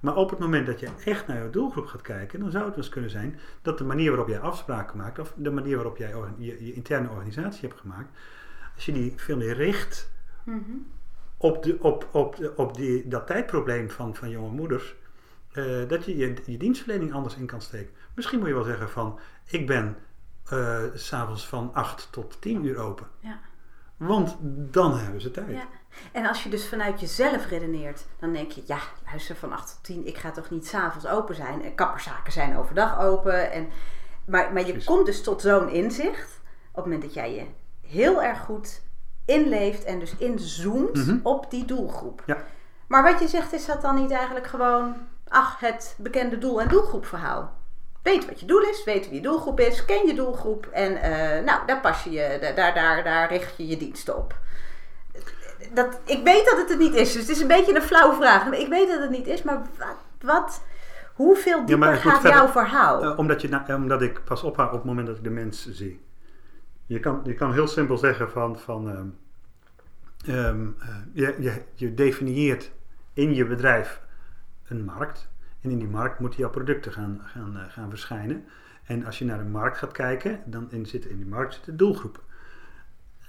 Maar 0.00 0.16
op 0.16 0.30
het 0.30 0.38
moment 0.38 0.66
dat 0.66 0.80
je 0.80 0.88
echt 1.04 1.26
naar 1.26 1.36
jouw 1.36 1.50
doelgroep 1.50 1.86
gaat 1.86 2.00
kijken, 2.00 2.40
dan 2.40 2.50
zou 2.50 2.64
het 2.64 2.74
wel 2.74 2.84
eens 2.84 2.92
kunnen 2.92 3.10
zijn 3.10 3.38
dat 3.62 3.78
de 3.78 3.84
manier 3.84 4.08
waarop 4.08 4.28
jij 4.28 4.40
afspraken 4.40 4.96
maakt, 4.96 5.18
of 5.18 5.32
de 5.36 5.50
manier 5.50 5.74
waarop 5.76 5.96
jij 5.96 6.14
je, 6.38 6.64
je 6.64 6.72
interne 6.72 7.08
organisatie 7.08 7.68
hebt 7.68 7.80
gemaakt, 7.80 8.08
als 8.74 8.86
je 8.86 8.92
die 8.92 9.12
veel 9.16 9.36
meer 9.36 9.54
richt 9.54 10.10
Mhm. 10.44 10.76
op, 11.36 11.62
de, 11.62 11.76
op, 11.80 12.08
op, 12.12 12.36
de, 12.36 12.56
op 12.56 12.74
die, 12.74 13.08
dat 13.08 13.26
tijdprobleem 13.26 13.90
van, 13.90 14.14
van 14.14 14.30
jonge 14.30 14.50
moeders, 14.50 14.94
eh, 15.52 15.88
dat 15.88 16.04
je, 16.04 16.16
je 16.16 16.34
je 16.46 16.56
dienstverlening 16.56 17.12
anders 17.12 17.36
in 17.36 17.46
kan 17.46 17.60
steken. 17.60 17.94
Misschien 18.14 18.38
moet 18.38 18.48
je 18.48 18.54
wel 18.54 18.64
zeggen 18.64 18.88
van, 18.88 19.18
ik 19.44 19.66
ben 19.66 19.96
eh, 20.50 20.78
s 20.94 21.06
s'avonds 21.06 21.46
van 21.48 21.70
8 21.74 22.08
tot 22.10 22.40
10 22.40 22.64
uur 22.64 22.78
open. 22.78 23.06
Ja. 23.20 23.38
Want 23.96 24.36
dan 24.72 24.98
hebben 24.98 25.20
ze 25.20 25.30
tijd. 25.30 25.50
Ja. 25.50 25.64
En 26.12 26.26
als 26.26 26.42
je 26.42 26.48
dus 26.50 26.68
vanuit 26.68 27.00
jezelf 27.00 27.46
redeneert, 27.46 28.06
dan 28.20 28.32
denk 28.32 28.50
je, 28.50 28.62
ja, 28.66 28.78
luister 29.06 29.36
van 29.36 29.52
8 29.52 29.68
tot 29.74 29.84
10, 29.84 30.06
ik 30.06 30.16
ga 30.18 30.30
toch 30.30 30.50
niet 30.50 30.66
s'avonds 30.66 31.06
open 31.06 31.34
zijn. 31.34 31.62
En 31.64 31.74
kapperszaken 31.74 32.32
zijn 32.32 32.56
overdag 32.56 32.98
open. 32.98 33.52
En, 33.52 33.68
maar, 34.26 34.52
maar 34.52 34.58
je 34.62 34.68
Precies. 34.68 34.84
komt 34.84 35.06
dus 35.06 35.22
tot 35.22 35.40
zo'n 35.40 35.68
inzicht 35.68 36.40
op 36.70 36.74
het 36.74 36.84
moment 36.84 37.02
dat 37.02 37.14
jij 37.14 37.34
je 37.34 37.44
heel 37.88 38.22
erg 38.22 38.40
goed 38.40 38.82
inleeft 39.24 39.84
en 39.84 39.98
dus 39.98 40.16
inzoomt 40.16 40.94
Mhm. 41.06 41.18
op 41.22 41.50
die 41.50 41.64
doelgroep. 41.64 42.22
Ja. 42.26 42.36
Maar 42.88 43.02
wat 43.02 43.20
je 43.20 43.28
zegt, 43.28 43.52
is 43.52 43.66
dat 43.66 43.82
dan 43.82 43.94
niet 43.94 44.10
eigenlijk 44.10 44.46
gewoon, 44.46 44.96
ach, 45.28 45.60
het 45.60 45.94
bekende 45.98 46.38
doel- 46.38 46.60
en 46.60 46.68
doelgroepverhaal? 46.68 47.56
Weet 48.02 48.26
wat 48.26 48.40
je 48.40 48.46
doel 48.46 48.60
is, 48.60 48.84
weet 48.84 49.06
wie 49.06 49.14
je 49.14 49.22
doelgroep 49.22 49.60
is, 49.60 49.84
ken 49.84 50.06
je 50.06 50.14
doelgroep 50.14 50.66
en 50.66 51.02
eh, 51.02 51.44
nou, 51.44 51.66
daar 51.66 51.80
pas 51.80 52.04
je 52.04 52.10
je, 52.10 52.52
daar, 52.56 52.74
daar, 52.74 53.04
daar 53.04 53.28
richt 53.28 53.56
je 53.56 53.66
je 53.66 53.76
diensten 53.76 54.16
op. 54.16 54.34
Dat, 55.74 56.00
ik 56.04 56.22
weet 56.24 56.44
dat 56.44 56.56
het 56.56 56.68
het 56.68 56.78
niet 56.78 56.94
is, 56.94 57.12
dus 57.12 57.22
het 57.22 57.30
is 57.30 57.40
een 57.40 57.48
beetje 57.48 57.74
een 57.74 57.82
flauwe 57.82 58.14
vraag. 58.14 58.46
Ik 58.46 58.68
weet 58.68 58.88
dat 58.88 59.00
het 59.00 59.10
niet 59.10 59.26
is, 59.26 59.42
maar 59.42 59.62
wat, 59.78 59.96
wat 60.20 60.62
hoeveel 61.14 61.64
dieper 61.66 61.90
moet 61.90 61.98
gaat 61.98 62.20
verder- 62.20 62.38
jouw 62.38 62.48
verhaal? 62.48 63.02
Eh, 63.02 63.18
omdat, 63.18 63.40
je, 63.40 63.48
eh, 63.48 63.74
omdat 63.74 64.02
ik 64.02 64.24
pas 64.24 64.42
ophaal 64.42 64.66
op 64.66 64.72
het 64.72 64.84
moment 64.84 65.06
dat 65.06 65.16
ik 65.16 65.24
de 65.24 65.30
mens 65.30 65.68
zie. 65.70 66.00
Je 66.86 67.00
kan, 67.00 67.20
je 67.24 67.34
kan 67.34 67.52
heel 67.52 67.68
simpel 67.68 67.96
zeggen 67.98 68.30
van, 68.30 68.58
van 68.58 68.90
ehm, 68.90 69.06
ehm, 70.36 70.66
eh, 70.80 70.88
je, 71.12 71.34
je, 71.38 71.62
je 71.74 71.94
definieert 71.94 72.70
in 73.12 73.34
je 73.34 73.44
bedrijf 73.46 74.00
een 74.68 74.84
markt. 74.84 75.28
En 75.60 75.70
in 75.70 75.78
die 75.78 75.88
markt 75.88 76.18
moeten 76.18 76.40
jouw 76.40 76.50
producten 76.50 76.92
gaan, 76.92 77.20
gaan, 77.24 77.56
eh, 77.56 77.62
gaan 77.68 77.90
verschijnen. 77.90 78.44
En 78.84 79.04
als 79.04 79.18
je 79.18 79.24
naar 79.24 79.40
een 79.40 79.50
markt 79.50 79.78
gaat 79.78 79.92
kijken, 79.92 80.40
dan 80.44 80.70
in, 80.70 80.86
zit, 80.86 81.04
in 81.04 81.16
die 81.16 81.26
markt 81.26 81.54
zitten 81.54 81.76
doelgroepen. 81.76 82.22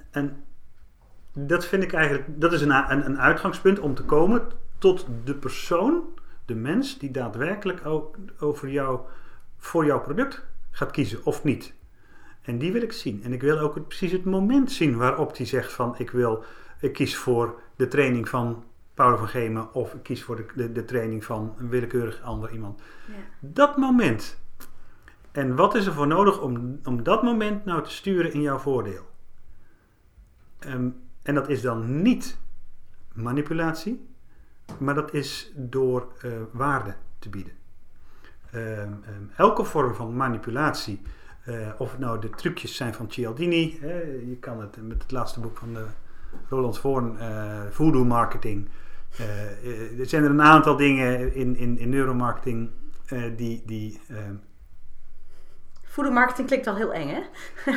En 0.09 0.43
dat 1.33 1.65
vind 1.65 1.83
ik 1.83 1.93
eigenlijk, 1.93 2.41
dat 2.41 2.53
is 2.53 2.61
een, 2.61 2.91
een, 2.91 3.05
een 3.05 3.19
uitgangspunt 3.19 3.79
om 3.79 3.95
te 3.95 4.03
komen 4.03 4.47
tot 4.77 5.07
de 5.23 5.35
persoon, 5.35 6.03
de 6.45 6.55
mens, 6.55 6.99
die 6.99 7.11
daadwerkelijk 7.11 7.81
over 8.39 8.69
jou, 8.69 8.99
voor 9.57 9.85
jouw 9.85 10.01
product 10.01 10.45
gaat 10.71 10.91
kiezen 10.91 11.25
of 11.25 11.43
niet. 11.43 11.73
En 12.41 12.57
die 12.57 12.71
wil 12.71 12.81
ik 12.81 12.91
zien. 12.91 13.23
En 13.23 13.33
ik 13.33 13.41
wil 13.41 13.59
ook 13.59 13.87
precies 13.87 14.11
het 14.11 14.25
moment 14.25 14.71
zien 14.71 14.97
waarop 14.97 15.35
die 15.35 15.45
zegt 15.45 15.71
van 15.71 15.95
ik 15.97 16.09
wil, 16.09 16.43
ik 16.79 16.93
kies 16.93 17.15
voor 17.15 17.61
de 17.75 17.87
training 17.87 18.29
van 18.29 18.63
Paul 18.99 19.17
van 19.17 19.27
Gemen 19.27 19.73
of 19.73 19.93
ik 19.93 20.03
kies 20.03 20.23
voor 20.23 20.35
de, 20.35 20.45
de, 20.55 20.71
de 20.71 20.85
training 20.85 21.25
van 21.25 21.55
een 21.57 21.69
willekeurig 21.69 22.21
ander 22.21 22.51
iemand. 22.51 22.81
Ja. 23.07 23.13
Dat 23.39 23.77
moment. 23.77 24.39
En 25.31 25.55
wat 25.55 25.75
is 25.75 25.85
er 25.85 25.93
voor 25.93 26.07
nodig 26.07 26.41
om, 26.41 26.79
om 26.83 27.03
dat 27.03 27.23
moment 27.23 27.65
nou 27.65 27.83
te 27.83 27.89
sturen 27.89 28.33
in 28.33 28.41
jouw 28.41 28.57
voordeel? 28.57 29.09
Ehm, 30.59 30.89
en 31.21 31.35
dat 31.35 31.49
is 31.49 31.61
dan 31.61 32.01
niet 32.01 32.37
manipulatie, 33.13 34.07
maar 34.77 34.95
dat 34.95 35.13
is 35.13 35.51
door 35.55 36.07
eh, 36.21 36.31
waarde 36.51 36.95
te 37.19 37.29
bieden. 37.29 37.53
Ehm, 38.51 38.63
ehm, 39.03 39.23
elke 39.35 39.63
vorm 39.63 39.93
van 39.93 40.15
manipulatie, 40.15 41.01
eh, 41.43 41.69
of 41.77 41.91
het 41.91 41.99
nou 41.99 42.19
de 42.19 42.29
trucjes 42.29 42.75
zijn 42.75 42.93
van 42.93 43.11
Cialdini, 43.11 43.77
hè, 43.81 44.01
je 44.01 44.37
kan 44.39 44.61
het 44.61 44.87
met 44.87 45.01
het 45.01 45.11
laatste 45.11 45.39
boek 45.39 45.57
van 45.57 45.73
de 45.73 45.85
Roland 46.49 46.79
Voorn, 46.79 47.17
eh 47.17 47.61
Voodoo 47.69 48.05
Marketing. 48.05 48.69
Eh, 49.17 49.51
eh, 49.51 49.99
er 49.99 50.05
zijn 50.05 50.23
er 50.23 50.29
een 50.29 50.41
aantal 50.41 50.75
dingen 50.75 51.33
in, 51.35 51.55
in, 51.57 51.77
in 51.77 51.89
neuromarketing 51.89 52.69
eh, 53.05 53.21
die, 53.35 53.63
die 53.65 53.99
ehm, 54.09 54.35
Voedermarketing 55.83 56.47
klinkt 56.47 56.65
wel 56.65 56.75
heel 56.75 56.93
eng, 56.93 57.07
hè? 57.07 57.21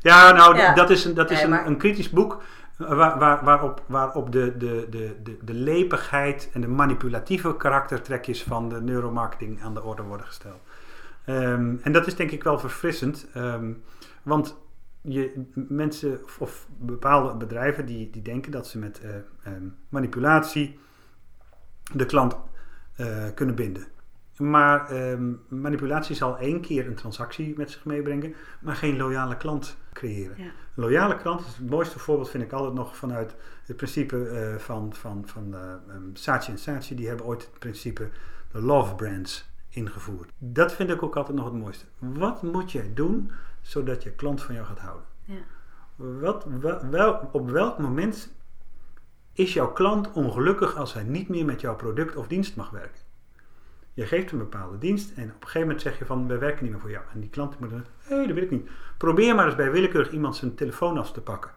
Ja, 0.00 0.32
nou, 0.32 0.56
Ja. 0.56 0.74
dat 0.74 0.90
is, 0.90 1.04
een, 1.04 1.14
dat 1.14 1.30
is 1.30 1.36
Nee, 1.36 1.44
een, 1.44 1.50
maar- 1.50 1.66
een 1.66 1.76
kritisch 1.76 2.10
boek 2.10 2.42
waar, 2.76 3.18
waar, 3.18 3.44
waarop, 3.44 3.82
waarop 3.86 4.32
de, 4.32 4.56
de, 4.56 4.86
de, 4.90 5.16
de, 5.22 5.38
de 5.42 5.54
lepigheid 5.54 6.50
en 6.52 6.60
de 6.60 6.68
manipulatieve 6.68 7.56
karaktertrekjes 7.56 8.42
van 8.42 8.68
de 8.68 8.80
neuromarketing 8.80 9.62
aan 9.62 9.74
de 9.74 9.82
orde 9.82 10.02
worden 10.02 10.26
gesteld. 10.26 10.60
Ehm, 11.24 11.74
en 11.82 11.92
dat 11.92 12.06
is 12.06 12.14
denk 12.16 12.30
ik 12.30 12.42
wel 12.44 12.58
verfrissend, 12.58 13.26
ehm, 13.34 13.72
want 14.22 14.56
je, 15.08 15.44
mensen 15.54 16.20
of, 16.38 16.68
bepaalde 16.78 17.34
bedrijven 17.36 17.86
die, 17.86 18.10
die 18.10 18.22
denken 18.22 18.52
dat 18.52 18.66
ze 18.66 18.78
met 18.78 19.00
eh, 19.00 19.10
ehm, 19.42 19.66
manipulatie 19.88 20.78
de 21.92 22.06
klant 22.06 22.36
eh, 22.96 23.24
kunnen 23.34 23.54
binden. 23.54 23.86
Maar 24.36 24.90
ehm, 24.90 25.32
manipulatie 25.48 26.16
zal 26.16 26.38
één 26.38 26.60
keer 26.60 26.86
een 26.86 26.94
transactie 26.94 27.54
met 27.56 27.70
zich 27.70 27.84
meebrengen, 27.84 28.34
maar 28.60 28.76
geen 28.76 28.96
loyale 28.96 29.36
klant 29.36 29.76
creëren. 29.92 30.34
Ja. 30.38 30.44
Een 30.44 30.82
loyale 30.82 31.16
klant 31.16 31.40
is 31.40 31.56
het 31.56 31.70
mooiste 31.70 31.98
voorbeeld, 31.98 32.30
vind 32.30 32.42
ik 32.42 32.52
altijd 32.52 32.74
nog 32.74 32.96
vanuit 32.96 33.34
het 33.66 33.76
principe 33.76 34.28
eh, 34.28 34.56
van, 34.56 34.94
van, 34.94 35.22
van 35.26 35.54
eh, 35.54 35.94
um, 35.94 36.10
Saatchi 36.12 36.52
en 36.52 36.58
Saatchi. 36.58 36.94
Die 36.94 37.08
hebben 37.08 37.26
ooit 37.26 37.42
het 37.42 37.58
principe 37.58 38.08
de 38.52 38.60
love 38.60 38.94
brands 38.94 39.50
ingevoerd. 39.68 40.30
Dat 40.38 40.72
vind 40.72 40.90
ik 40.90 41.02
ook 41.02 41.16
altijd 41.16 41.36
nog 41.36 41.44
het 41.44 41.54
mooiste. 41.54 41.84
Wat 41.98 42.42
moet 42.42 42.72
jij 42.72 42.90
doen 42.94 43.30
zodat 43.64 44.02
je 44.02 44.10
klant 44.10 44.42
van 44.42 44.54
jou 44.54 44.66
gaat 44.66 44.78
houden? 44.78 45.06
Ja. 45.24 45.34
Wat, 45.96 46.44
wel, 46.60 46.80
wel- 46.90 47.28
op 47.32 47.50
welk 47.50 47.78
moment 47.78 48.32
is 49.32 49.52
jouw 49.52 49.72
klant 49.72 50.12
ongelukkig 50.12 50.76
als 50.76 50.94
hij 50.94 51.02
niet 51.02 51.28
meer 51.28 51.44
met 51.44 51.60
jouw 51.60 51.76
product 51.76 52.16
of 52.16 52.26
dienst 52.26 52.56
mag 52.56 52.70
werken? 52.70 53.02
Je 53.92 54.06
geeft 54.06 54.32
een 54.32 54.38
bepaalde 54.38 54.78
dienst 54.78 55.10
en 55.16 55.24
op 55.24 55.28
een 55.28 55.34
gegeven 55.40 55.60
moment 55.60 55.82
zeg 55.82 55.98
je 55.98 56.04
van 56.04 56.28
wij 56.28 56.38
werken 56.38 56.62
niet 56.62 56.72
meer 56.72 56.80
voor 56.80 56.90
jou. 56.90 57.04
En 57.12 57.20
die 57.20 57.30
klant 57.30 57.58
moet 57.58 57.70
dan, 57.70 57.84
hé, 57.98 58.26
dat 58.26 58.34
wil 58.34 58.42
ik 58.42 58.50
niet. 58.50 58.68
Probeer 58.98 59.34
maar 59.34 59.46
eens 59.46 59.54
bij 59.54 59.70
willekeurig 59.70 60.10
iemand 60.10 60.36
zijn 60.36 60.54
telefoon 60.54 60.98
af 60.98 61.12
te 61.12 61.20
pakken. 61.20 61.50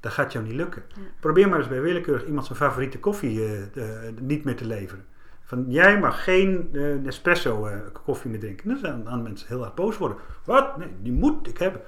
Dat 0.00 0.12
gaat 0.12 0.32
jou 0.32 0.44
niet 0.44 0.54
lukken. 0.54 0.82
Ja. 0.88 1.02
Probeer 1.20 1.48
maar 1.48 1.58
eens 1.58 1.68
bij 1.68 1.80
willekeurig 1.80 2.26
iemand 2.26 2.46
zijn 2.46 2.58
favoriete 2.58 3.00
koffie 3.00 3.44
eh, 3.74 3.82
niet 4.20 4.44
meer 4.44 4.56
te 4.56 4.66
leveren. 4.66 5.04
Van 5.44 5.64
jij 5.68 5.98
mag 5.98 6.24
geen 6.24 6.68
eh, 6.72 6.94
Nespresso 6.94 7.66
eh, 7.66 7.78
koffie 8.04 8.30
meer 8.30 8.40
drinken. 8.40 8.68
Dan 8.68 8.78
zijn 8.78 9.08
aan 9.08 9.22
mensen 9.22 9.48
heel 9.48 9.64
erg 9.64 9.74
boos 9.74 9.98
worden. 9.98 10.18
Wat? 10.44 10.76
Nee, 10.76 10.88
die 11.02 11.12
moet 11.12 11.48
ik 11.48 11.58
hebben. 11.58 11.80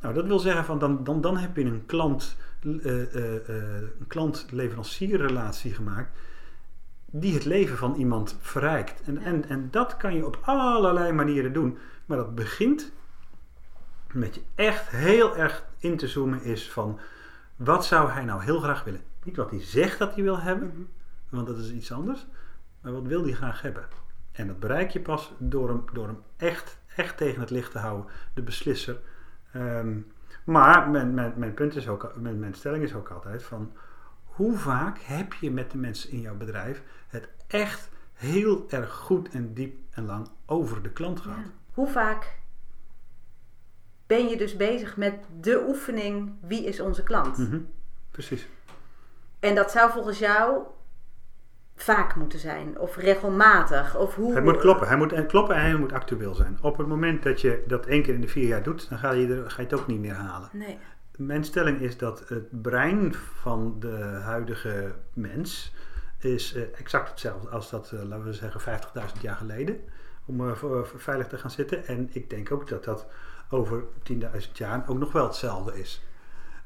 Nou, 0.00 0.14
dat 0.14 0.26
wil 0.26 0.38
zeggen 0.38 0.64
van 0.64 0.78
dan, 0.78 1.04
dan, 1.04 1.20
dan 1.20 1.36
heb 1.36 1.56
je 1.56 1.64
een 1.64 1.86
klant, 1.86 2.36
eh, 2.82 3.48
een 3.98 4.06
klant-leverancierrelatie 4.06 5.74
gemaakt 5.74 6.18
die 7.10 7.34
het 7.34 7.44
leven 7.44 7.76
van 7.76 7.94
iemand 7.94 8.36
verrijkt. 8.40 9.02
En, 9.02 9.18
en, 9.18 9.48
en 9.48 9.68
dat 9.70 9.96
kan 9.96 10.14
je 10.14 10.26
op 10.26 10.38
allerlei 10.42 11.12
manieren 11.12 11.52
doen. 11.52 11.78
Maar 12.06 12.16
dat 12.16 12.34
begint 12.34 12.92
met 14.12 14.34
je 14.34 14.40
echt 14.54 14.88
heel 14.88 15.36
erg 15.36 15.64
in 15.78 15.96
te 15.96 16.08
zoomen 16.08 16.42
is 16.42 16.70
van 16.70 16.98
wat 17.56 17.84
zou 17.86 18.10
hij 18.10 18.24
nou 18.24 18.42
heel 18.42 18.60
graag 18.60 18.84
willen. 18.84 19.02
Niet 19.24 19.36
wat 19.36 19.50
hij 19.50 19.62
zegt 19.62 19.98
dat 19.98 20.14
hij 20.14 20.22
wil 20.24 20.38
hebben, 20.40 20.68
Mhm. 20.68 20.82
want 21.28 21.46
dat 21.46 21.58
is 21.58 21.72
iets 21.72 21.92
anders. 21.92 22.26
Maar 22.80 22.92
wat 22.92 23.06
wil 23.06 23.22
hij 23.22 23.32
graag 23.32 23.62
hebben? 23.62 23.88
En 24.32 24.46
dat 24.46 24.60
bereik 24.60 24.90
je 24.90 25.00
pas 25.00 25.32
door 25.38 25.68
hem, 25.68 25.84
door 25.92 26.06
hem 26.06 26.22
echt, 26.36 26.78
echt 26.96 27.16
tegen 27.16 27.40
het 27.40 27.50
licht 27.50 27.72
te 27.72 27.78
houden. 27.78 28.10
De 28.34 28.42
beslisser. 28.42 29.00
Ehm, 29.52 29.98
maar 30.44 30.90
mijn, 30.90 31.14
mijn, 31.14 31.32
mijn 31.36 31.54
punt 31.54 31.76
is 31.76 31.88
ook, 31.88 32.12
mijn, 32.16 32.38
mijn 32.38 32.54
stelling 32.54 32.82
is 32.82 32.94
ook 32.94 33.08
altijd 33.08 33.42
van 33.42 33.72
hoe 34.24 34.56
vaak 34.56 34.98
heb 34.98 35.32
je 35.32 35.50
met 35.50 35.70
de 35.70 35.78
mensen 35.78 36.10
in 36.10 36.20
jouw 36.20 36.36
bedrijf 36.36 36.82
het 37.08 37.28
echt 37.46 37.90
heel 38.12 38.64
erg 38.68 38.92
goed 38.92 39.28
en 39.28 39.54
diep 39.54 39.76
en 39.90 40.04
lang 40.06 40.28
over 40.46 40.82
de 40.82 40.90
klant 40.90 41.20
gehad? 41.20 41.38
Ja. 41.38 41.50
Hoe 41.72 41.88
vaak 41.88 42.38
ben 44.06 44.28
je 44.28 44.36
dus 44.36 44.56
bezig 44.56 44.96
met 44.96 45.14
de 45.40 45.64
oefening 45.68 46.32
wie 46.40 46.64
is 46.64 46.80
onze 46.80 47.02
klant? 47.02 47.38
Mhm, 47.38 47.60
Precies. 48.10 48.48
En 49.40 49.54
dat 49.54 49.70
zou 49.70 49.90
volgens 49.90 50.18
jou 50.18 50.62
vaak 51.82 52.14
moeten 52.14 52.38
zijn 52.38 52.78
of 52.78 52.96
regelmatig 52.96 53.96
of 53.96 54.14
hoe 54.14 54.34
Het 54.34 54.44
moet 54.44 54.58
kloppen. 54.58 54.88
Hij 54.88 54.96
moet 54.96 55.12
en 55.12 55.26
kloppen 55.26 55.56
en 55.56 55.62
hij 55.62 55.76
moet 55.76 55.92
actueel 55.92 56.34
zijn. 56.34 56.58
Op 56.60 56.78
het 56.78 56.86
moment 56.86 57.22
dat 57.22 57.40
je 57.40 57.64
dat 57.66 57.86
één 57.86 58.02
keer 58.02 58.14
in 58.14 58.20
de 58.20 58.28
vier 58.28 58.46
jaar 58.46 58.62
doet, 58.62 58.88
dan 58.88 58.98
ga 58.98 59.10
je, 59.10 59.34
er, 59.34 59.50
ga 59.50 59.62
je 59.62 59.68
het 59.68 59.80
ook 59.80 59.86
niet 59.86 60.00
meer 60.00 60.14
halen. 60.14 60.48
Nee. 60.52 60.78
Mijn 61.16 61.44
stelling 61.44 61.80
is 61.80 61.96
dat 61.96 62.28
het 62.28 62.62
brein 62.62 63.14
van 63.14 63.76
de 63.78 64.20
huidige 64.22 64.94
mens 65.12 65.74
is 66.18 66.54
eh, 66.54 66.62
exact 66.78 67.08
hetzelfde 67.08 67.48
als 67.48 67.70
dat, 67.70 67.92
eh, 67.92 68.02
laten 68.02 68.24
we 68.24 68.32
zeggen, 68.32 68.60
50.000 68.60 69.20
jaar 69.20 69.36
geleden. 69.36 69.80
Om 70.24 70.48
eh, 70.48 70.54
voor 70.54 70.90
veilig 70.96 71.26
te 71.26 71.38
gaan 71.38 71.50
zitten. 71.50 71.86
En 71.86 72.08
ik 72.12 72.30
denk 72.30 72.52
ook 72.52 72.68
dat 72.68 72.84
dat 72.84 73.06
over 73.50 73.84
10.000 74.02 74.52
jaar 74.52 74.84
ook 74.86 74.98
nog 74.98 75.12
wel 75.12 75.26
hetzelfde 75.26 75.78
is. 75.78 76.02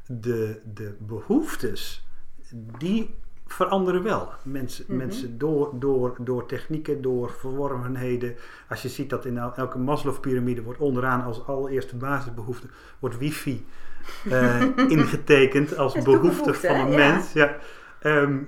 De, 0.07 0.61
de 0.75 0.97
behoeftes, 0.99 2.07
die 2.79 3.15
veranderen 3.53 4.03
wel. 4.03 4.33
Mensen, 4.43 4.85
Mhm. 4.89 4.97
mensen 4.97 5.39
door, 5.39 5.71
door, 5.79 6.15
door 6.19 6.47
technieken, 6.47 7.03
door 7.03 7.31
verworvenheden. 7.31 8.35
Als 8.69 8.83
je 8.83 8.89
ziet 8.89 9.11
dat 9.11 9.25
in 9.25 9.39
el- 9.39 9.55
elke 9.57 9.79
Maslow-pyramide 9.79 10.63
wordt 10.63 10.81
onderaan 10.81 11.23
als 11.25 11.47
allereerste 11.47 11.97
basisbehoefte 11.97 12.67
wordt 12.99 13.19
wifi 13.19 13.67
eh, 14.31 14.61
ingetekend 14.99 15.77
als 15.77 16.03
behoefte 16.03 16.55
van 16.55 16.75
een 16.75 16.91
Ja. 16.91 16.97
mens. 16.97 17.33
Ja. 17.33 17.57
Ehm, 18.01 18.39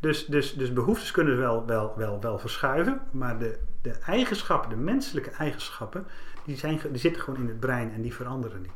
dus, 0.00 0.26
dus, 0.26 0.54
dus 0.54 0.72
behoeftes 0.72 1.10
kunnen 1.10 1.38
wel, 1.38 1.66
wel, 1.66 1.92
wel, 1.96 2.20
wel 2.20 2.38
verschuiven, 2.38 3.00
maar 3.10 3.38
de, 3.38 3.58
de 3.82 3.90
eigenschappen, 3.90 4.70
de 4.70 4.76
menselijke 4.76 5.30
eigenschappen, 5.30 6.06
die, 6.44 6.56
zijn, 6.56 6.80
die 6.90 7.00
zitten 7.00 7.22
gewoon 7.22 7.40
in 7.40 7.48
het 7.48 7.60
brein 7.60 7.92
en 7.92 8.02
die 8.02 8.14
veranderen 8.14 8.60
niet. 8.62 8.70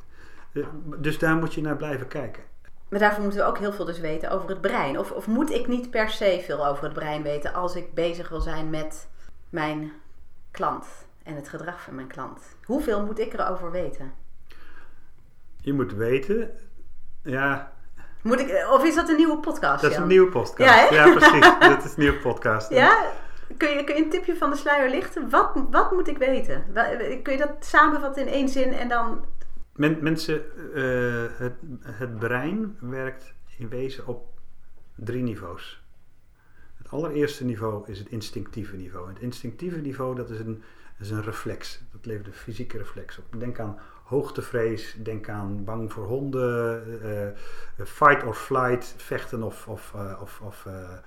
Eh, 0.52 0.62
Dus 0.98 1.18
daar 1.18 1.36
moet 1.36 1.54
je 1.54 1.60
naar 1.60 1.76
blijven 1.76 2.08
kijken. 2.08 2.42
Maar 2.88 2.98
daarvoor 2.98 3.22
moeten 3.22 3.40
we 3.40 3.46
ook 3.46 3.58
heel 3.58 3.72
veel 3.72 3.84
dus 3.84 4.00
weten 4.00 4.30
over 4.30 4.48
het 4.48 4.60
brein. 4.60 4.98
Of, 4.98 5.10
of 5.10 5.26
moet 5.26 5.50
ik 5.50 5.66
niet 5.66 5.90
per 5.90 6.10
se 6.10 6.42
veel 6.44 6.66
over 6.66 6.84
het 6.84 6.92
brein 6.92 7.22
weten 7.22 7.54
als 7.54 7.76
ik 7.76 7.94
bezig 7.94 8.28
wil 8.28 8.40
zijn 8.40 8.70
met 8.70 9.08
mijn 9.50 9.92
klant 10.50 10.86
en 11.22 11.34
het 11.34 11.48
gedrag 11.48 11.80
van 11.82 11.94
mijn 11.94 12.06
klant? 12.06 12.42
Hoeveel 12.64 13.04
moet 13.04 13.18
ik 13.18 13.32
erover 13.32 13.70
weten? 13.70 14.12
Je 15.60 15.72
moet 15.72 15.92
weten, 15.92 16.50
ja, 17.22 17.72
Moet 18.22 18.40
ik, 18.40 18.66
of 18.70 18.84
is 18.84 18.94
dat 18.94 19.08
een 19.08 19.16
nieuwe 19.16 19.38
podcast? 19.38 19.80
dat 19.82 19.90
is 19.90 19.96
Jan? 19.96 20.02
een 20.02 20.08
nieuwe 20.08 20.30
podcast. 20.30 20.90
Ja? 20.90 21.06
Ja, 21.06 21.14
precies. 21.14 21.58
dat 21.74 21.84
is 21.84 21.90
een 21.90 22.00
nieuwe 22.02 22.18
podcast. 22.18 22.70
Ja? 22.70 23.06
Kun 23.56 23.68
je, 23.68 23.84
kun 23.84 23.94
je 23.94 24.02
een 24.02 24.10
tipje 24.10 24.36
van 24.36 24.50
de 24.50 24.56
sluier 24.56 24.90
lichten? 24.90 25.30
Wat, 25.30 25.50
wat 25.70 25.92
moet 25.92 26.08
ik 26.08 26.18
weten? 26.18 26.64
Kun 27.22 27.32
je 27.32 27.38
dat 27.38 27.50
samenvatten 27.60 28.26
in 28.26 28.32
één 28.32 28.48
zin 28.48 28.72
en 28.72 28.88
dan... 28.88 29.24
Men- 29.78 30.02
mensen, 30.02 30.42
eh, 30.74 31.26
het, 31.36 31.54
het 31.82 32.18
brein 32.18 32.76
werkt 32.80 33.34
in 33.56 33.68
wezen 33.68 34.06
op 34.06 34.40
drie 34.94 35.22
niveaus. 35.22 35.82
Het 36.76 36.90
allereerste 36.90 37.44
niveau 37.44 37.90
is 37.90 37.98
het 37.98 38.08
instinctieve 38.08 38.76
niveau. 38.76 39.08
Het 39.08 39.18
instinctieve 39.18 39.76
niveau 39.80 40.16
dat 40.16 40.30
is 40.30 40.38
een, 40.38 40.62
is 40.98 41.10
een 41.10 41.22
reflex. 41.22 41.80
Dat 41.92 42.06
levert 42.06 42.26
een 42.26 42.32
fysieke 42.32 42.78
reflex 42.78 43.18
op. 43.18 43.40
Denk 43.40 43.58
aan 43.58 43.78
hoogtevrees, 44.04 44.96
denk 45.02 45.28
aan 45.28 45.64
bang 45.64 45.92
voor 45.92 46.04
honden, 46.04 46.82
eh, 47.02 47.86
fight 47.86 48.24
or 48.24 48.34
flight, 48.34 48.94
vechten 48.96 49.42
of, 49.42 49.68
of, 49.68 49.92
eh, 49.94 50.18
of, 50.22 50.40
of, 50.40 50.66
eh, 50.66 50.98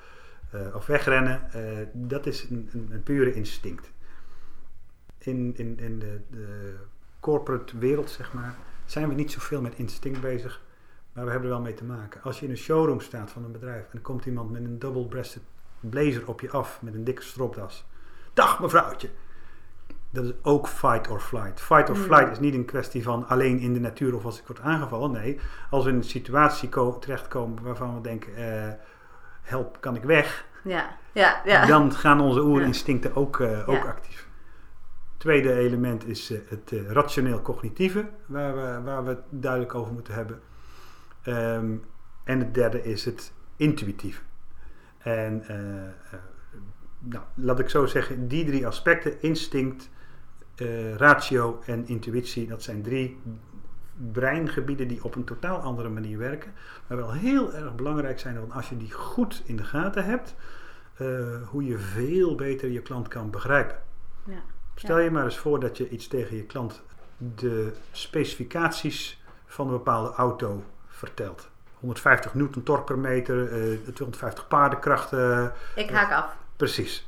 eh, 0.51 0.75
of 0.75 0.85
wegrennen. 0.85 1.51
Eh, 1.51 1.87
dat 1.93 2.25
is 2.25 2.49
een, 2.49 2.69
een, 2.73 2.89
een 2.91 3.03
pure 3.03 3.33
instinct. 3.33 3.91
In, 5.17 5.53
in, 5.55 5.79
in 5.79 5.99
de, 5.99 6.21
de 6.29 6.75
corporate 7.21 7.77
wereld, 7.77 8.09
zeg 8.09 8.33
maar, 8.33 8.55
zijn 8.85 9.07
we 9.07 9.13
niet 9.13 9.31
zoveel 9.31 9.61
met 9.61 9.73
instinct 9.75 10.21
bezig. 10.21 10.61
Maar 11.13 11.25
we 11.25 11.31
hebben 11.31 11.49
er 11.49 11.55
wel 11.55 11.63
mee 11.65 11.73
te 11.73 11.83
maken. 11.83 12.21
Als 12.23 12.39
je 12.39 12.45
in 12.45 12.51
een 12.51 12.57
showroom 12.57 12.99
staat 12.99 13.31
van 13.31 13.43
een 13.43 13.51
bedrijf 13.51 13.83
en 13.83 13.89
er 13.93 13.99
komt 14.01 14.25
iemand 14.25 14.51
met 14.51 14.63
een 14.63 14.79
double-breasted 14.79 15.41
blazer 15.79 16.27
op 16.27 16.41
je 16.41 16.49
af 16.51 16.79
met 16.81 16.93
een 16.93 17.03
dikke 17.03 17.21
stropdas. 17.21 17.85
Dag 18.33 18.59
mevrouwtje! 18.59 19.09
Dat 20.09 20.23
is 20.25 20.31
ook 20.41 20.67
fight 20.67 21.07
or 21.09 21.19
flight. 21.19 21.61
Fight 21.61 21.89
or 21.89 21.97
Mm. 21.97 22.03
flight 22.03 22.31
is 22.31 22.39
niet 22.39 22.53
een 22.53 22.65
kwestie 22.65 23.03
van 23.03 23.27
alleen 23.27 23.59
in 23.59 23.73
de 23.73 23.79
natuur 23.79 24.15
of 24.15 24.25
als 24.25 24.39
ik 24.39 24.47
word 24.47 24.59
aangevallen. 24.59 25.11
Nee, 25.11 25.39
als 25.69 25.83
we 25.83 25.89
in 25.89 25.95
een 25.95 26.03
situatie 26.03 26.69
ko- 26.69 26.99
terechtkomen 26.99 27.63
waarvan 27.63 27.95
we 27.95 28.01
denken: 28.01 28.35
eh, 28.35 28.73
help, 29.41 29.77
kan 29.79 29.95
ik 29.95 30.03
weg? 30.03 30.45
Ja, 30.63 30.97
ja, 31.11 31.41
ja. 31.45 31.65
Dan 31.65 31.91
gaan 31.93 32.21
onze 32.21 32.41
oerinstincten 32.41 33.15
ook, 33.15 33.39
eh, 33.39 33.69
ook 33.69 33.85
actief. 33.85 34.27
Tweede 35.21 35.53
element 35.53 36.07
is 36.07 36.31
eh, 36.31 36.39
het 36.47 36.71
eh, 36.71 36.91
rationeel-cognitieve, 36.91 38.09
waar 38.25 38.55
we, 38.55 38.81
waar 38.83 39.03
we 39.03 39.09
het 39.09 39.23
duidelijk 39.29 39.75
over 39.75 39.93
moeten 39.93 40.13
hebben. 40.13 40.39
Ehm, 41.21 41.75
en 42.23 42.39
het 42.39 42.53
derde 42.53 42.83
is 42.83 43.05
het 43.05 43.33
intuïtieve. 43.55 44.21
En 44.97 45.43
eh, 45.47 46.19
nou, 46.99 47.23
laat 47.33 47.59
ik 47.59 47.69
zo 47.69 47.85
zeggen, 47.85 48.27
die 48.27 48.45
drie 48.45 48.67
aspecten, 48.67 49.21
instinct, 49.21 49.89
ratio 50.95 51.61
en 51.65 51.87
intuïtie, 51.87 52.47
dat 52.47 52.63
zijn 52.63 52.81
drie 52.81 53.19
breingebieden 54.11 54.87
die 54.87 55.03
op 55.03 55.15
een 55.15 55.23
totaal 55.23 55.57
andere 55.57 55.89
manier 55.89 56.17
werken. 56.17 56.51
Maar 56.87 56.97
wel 56.97 57.11
heel 57.11 57.53
erg 57.53 57.75
belangrijk 57.75 58.19
zijn, 58.19 58.39
want 58.39 58.53
als 58.53 58.69
je 58.69 58.77
die 58.77 58.91
goed 58.91 59.41
in 59.45 59.55
de 59.55 59.63
gaten 59.63 60.05
hebt, 60.05 60.35
hoe 61.49 61.65
je 61.65 61.77
veel 61.77 62.35
beter 62.35 62.69
je 62.69 62.81
klant 62.81 63.07
kan 63.07 63.31
begrijpen. 63.31 63.77
Ja. 64.25 64.43
Stel 64.83 64.99
je 64.99 65.11
maar 65.11 65.23
eens 65.23 65.37
voor 65.37 65.59
dat 65.59 65.77
je 65.77 65.89
iets 65.89 66.07
tegen 66.07 66.35
je 66.35 66.43
klant 66.43 66.81
de 67.17 67.73
specificaties 67.91 69.21
van 69.45 69.65
een 69.65 69.71
bepaalde 69.73 70.09
auto 70.13 70.63
vertelt. 70.87 71.49
150 71.79 72.33
newton 72.33 72.63
torque 72.63 72.83
per 72.85 72.97
meter, 72.97 73.43
eh 73.51 73.77
250 73.93 74.47
paardenkrachten, 74.47 75.53
Ik 75.75 75.89
haak 75.89 76.11
af. 76.11 76.35
precies. 76.55 77.07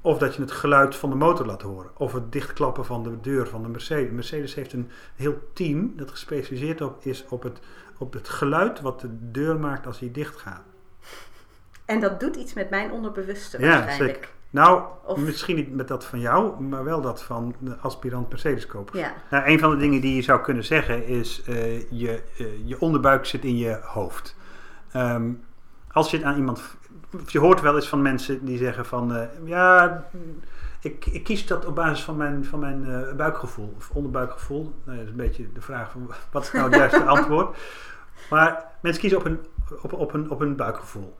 Of 0.00 0.18
dat 0.18 0.34
je 0.34 0.40
het 0.40 0.50
geluid 0.50 0.96
van 0.96 1.10
de 1.10 1.16
motor 1.16 1.46
laat 1.46 1.62
horen. 1.62 1.90
Of 1.96 2.12
het 2.12 2.32
dichtklappen 2.32 2.84
van 2.84 3.02
de 3.02 3.20
deur 3.20 3.46
van 3.48 3.62
de 3.62 3.68
Mercedes. 3.68 4.10
Mercedes 4.12 4.54
heeft 4.54 4.72
een 4.72 4.90
heel 5.14 5.50
team 5.52 5.92
dat 5.96 6.10
gespecialiseerd 6.10 6.80
op 6.80 7.04
is 7.04 7.24
op 7.28 7.42
het, 7.42 7.58
op 7.98 8.12
het 8.12 8.28
geluid 8.28 8.80
wat 8.80 9.00
de 9.00 9.08
deur 9.30 9.58
maakt 9.60 9.86
als 9.86 9.98
hij 10.00 10.10
dicht 10.12 10.36
gaat. 10.36 10.62
En 11.84 12.00
dat 12.00 12.20
doet 12.20 12.36
iets 12.36 12.54
met 12.54 12.70
mijn 12.70 12.92
onderbewuste 12.92 13.58
Ja, 13.60 13.66
waarschijnlijk. 13.68 14.14
zeker. 14.14 14.30
Nou, 14.50 14.82
Of- 15.04 15.18
misschien 15.18 15.56
niet 15.56 15.74
met 15.74 15.88
dat 15.88 16.04
van 16.04 16.20
jou, 16.20 16.62
maar 16.62 16.84
wel 16.84 17.00
dat 17.00 17.22
van 17.22 17.54
de 17.58 17.76
aspirant 17.76 18.28
Mercedes-koper. 18.28 18.98
Ja, 18.98 19.12
Nou, 19.30 19.46
een 19.46 19.58
van 19.58 19.70
de 19.70 19.76
dingen 19.76 20.00
die 20.00 20.14
je 20.14 20.22
zou 20.22 20.40
kunnen 20.40 20.64
zeggen 20.64 21.06
is: 21.06 21.42
eh, 21.42 21.90
je, 21.90 22.22
eh, 22.38 22.46
je 22.64 22.80
onderbuik 22.80 23.24
zit 23.26 23.44
in 23.44 23.56
je 23.56 23.80
hoofd. 23.82 24.36
Ehm, 24.92 25.30
als 25.90 26.10
je 26.10 26.16
het 26.16 26.26
aan 26.26 26.36
iemand. 26.36 26.62
Je 27.26 27.38
hoort 27.38 27.60
wel 27.60 27.74
eens 27.74 27.88
van 27.88 28.02
mensen 28.02 28.44
die 28.44 28.58
zeggen 28.58 28.86
van 28.86 29.14
eh, 29.14 29.26
ja, 29.44 30.04
ik, 30.80 31.06
ik 31.06 31.24
kies 31.24 31.46
dat 31.46 31.64
op 31.66 31.74
basis 31.74 32.04
van 32.04 32.16
mijn, 32.16 32.44
van 32.44 32.58
mijn 32.58 32.86
buikgevoel 33.16 33.74
of 33.76 33.90
onderbuikgevoel. 33.90 34.74
Nou, 34.84 34.96
dat 34.96 35.06
is 35.06 35.10
een 35.10 35.16
beetje 35.16 35.52
de 35.52 35.60
vraag 35.60 35.90
van 35.90 36.10
wat 36.32 36.42
is 36.42 36.52
nou 36.52 36.64
het 36.64 36.74
juiste 36.74 37.04
antwoord. 37.16 37.56
Maar 38.30 38.64
mensen 38.80 39.00
kiezen 39.00 39.18
op 39.18 39.24
hun, 39.24 39.46
op, 39.82 39.92
op, 39.92 40.30
op 40.30 40.38
hun 40.38 40.56
buikgevoel. 40.56 41.16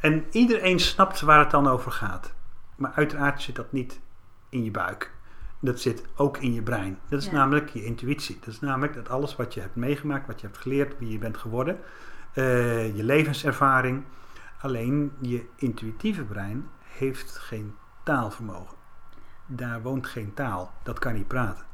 En 0.00 0.24
iedereen 0.30 0.80
snapt 0.80 1.20
waar 1.20 1.38
het 1.38 1.50
dan 1.50 1.68
over 1.68 1.92
gaat. 1.92 2.32
Maar 2.80 2.92
uiteraard 2.94 3.42
zit 3.42 3.56
dat 3.56 3.72
niet 3.72 4.00
in 4.48 4.64
je 4.64 4.70
buik. 4.70 5.12
Dat 5.60 5.80
zit 5.80 6.04
ook 6.16 6.36
in 6.38 6.52
je 6.54 6.62
brein. 6.62 6.98
Dat 7.08 7.20
is 7.20 7.26
Ja. 7.26 7.32
namelijk 7.32 7.68
je 7.68 7.84
intuïtie. 7.84 8.38
Dat 8.38 8.48
is 8.48 8.60
namelijk 8.60 8.94
dat 8.94 9.08
alles 9.08 9.36
wat 9.36 9.54
je 9.54 9.60
hebt 9.60 9.76
meegemaakt, 9.76 10.26
wat 10.26 10.40
je 10.40 10.46
hebt 10.46 10.58
geleerd, 10.58 10.98
wie 10.98 11.12
je 11.12 11.18
bent 11.18 11.36
geworden, 11.36 11.78
eh, 12.32 12.96
je 12.96 13.04
levenservaring. 13.04 14.04
Alleen 14.60 15.12
je 15.20 15.46
intuïtieve 15.56 16.24
brein 16.24 16.68
heeft 16.82 17.38
geen 17.38 17.74
taalvermogen. 18.02 18.76
Daar 19.46 19.82
woont 19.82 20.06
geen 20.06 20.34
taal. 20.34 20.72
Dat 20.82 20.98
kan 20.98 21.14
niet 21.14 21.28
praten. 21.28 21.64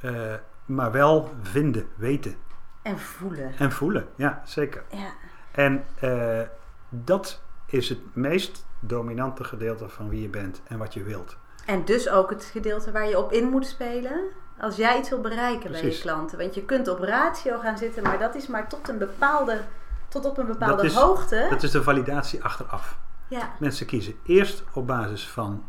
Eh, 0.00 0.34
maar 0.66 0.92
wel 0.92 1.34
vinden, 1.42 1.86
weten 1.96 2.34
en 2.82 2.98
voelen. 2.98 3.52
en 3.58 3.72
voelen. 3.72 4.08
Ja, 4.16 4.42
zeker. 4.44 4.84
Ja, 4.90 5.10
En 5.50 5.84
eh, 6.00 6.40
dat 6.88 7.42
is 7.70 7.88
het 7.88 7.98
meest 8.12 8.66
dominante 8.80 9.44
gedeelte 9.44 9.88
van 9.88 10.08
wie 10.08 10.22
je 10.22 10.28
bent 10.28 10.60
en 10.64 10.78
wat 10.78 10.94
je 10.94 11.02
wilt. 11.02 11.36
En 11.66 11.84
dus 11.84 12.08
ook 12.08 12.30
het 12.30 12.44
gedeelte 12.44 12.92
waar 12.92 13.08
je 13.08 13.18
op 13.18 13.32
in 13.32 13.48
moet 13.48 13.66
spelen. 13.66 14.20
Als 14.60 14.76
jij 14.76 14.98
iets 14.98 15.08
wil 15.08 15.20
bereiken 15.20 15.70
bij 15.70 15.84
je 15.84 15.98
klanten. 16.00 16.38
Want 16.38 16.54
je 16.54 16.64
kunt 16.64 16.88
op 16.88 16.98
ratio 16.98 17.58
gaan 17.58 17.78
zitten, 17.78 18.02
maar 18.02 18.18
dat 18.18 18.34
is 18.34 18.46
maar 18.46 18.68
tot 18.68 18.88
een 18.88 18.98
bepaalde, 18.98 19.60
tot 20.08 20.24
op 20.24 20.38
een 20.38 20.46
bepaalde 20.46 20.76
Dat 20.76 20.84
is- 20.84 20.94
hoogte. 20.94 21.46
Dat 21.50 21.62
is 21.62 21.70
de 21.70 21.82
validatie 21.82 22.44
achteraf. 22.44 22.98
ja, 23.28 23.50
Mensen 23.58 23.86
kiezen 23.86 24.14
eerst 24.24 24.64
op 24.72 24.86
basis 24.86 25.28
van 25.28 25.64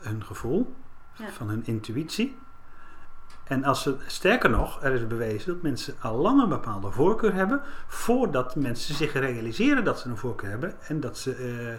hun 0.00 0.24
gevoel, 0.24 0.74
Ja. 1.14 1.28
van 1.30 1.48
hun 1.48 1.62
intuïtie. 1.66 2.38
En 3.50 3.64
als 3.64 3.82
ze, 3.82 3.96
sterker 4.06 4.50
nog, 4.50 4.82
er 4.82 4.92
is 4.92 5.06
bewezen 5.06 5.52
dat 5.52 5.62
mensen 5.62 5.94
al 6.00 6.16
lang 6.16 6.42
een 6.42 6.48
bepaalde 6.48 6.90
voorkeur 6.90 7.34
hebben, 7.34 7.62
voordat 7.86 8.56
mensen 8.56 8.94
zich 8.94 9.12
realiseren 9.12 9.84
dat 9.84 9.98
ze 9.98 10.08
een 10.08 10.16
voorkeur 10.16 10.50
hebben 10.50 10.74
en 10.80 11.00
dat 11.00 11.18
ze 11.18 11.34
eh, 11.34 11.72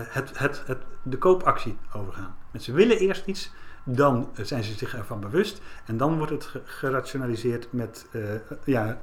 eh, 0.00 0.06
het, 0.08 0.38
het, 0.38 0.62
het, 0.66 0.78
de 1.02 1.18
koopactie 1.18 1.78
overgaan. 1.92 2.34
Mensen 2.50 2.74
willen 2.74 2.98
eerst 2.98 3.26
iets, 3.26 3.52
dan 3.84 4.30
zijn 4.34 4.62
ze 4.62 4.72
zich 4.72 4.94
ervan 4.96 5.20
bewust 5.20 5.60
en 5.86 5.96
dan 5.96 6.16
wordt 6.16 6.32
het 6.32 6.44
ge- 6.44 6.62
gerationaliseerd 6.64 7.72
met 7.72 8.06
eh, 8.12 8.20
ja, 8.64 9.00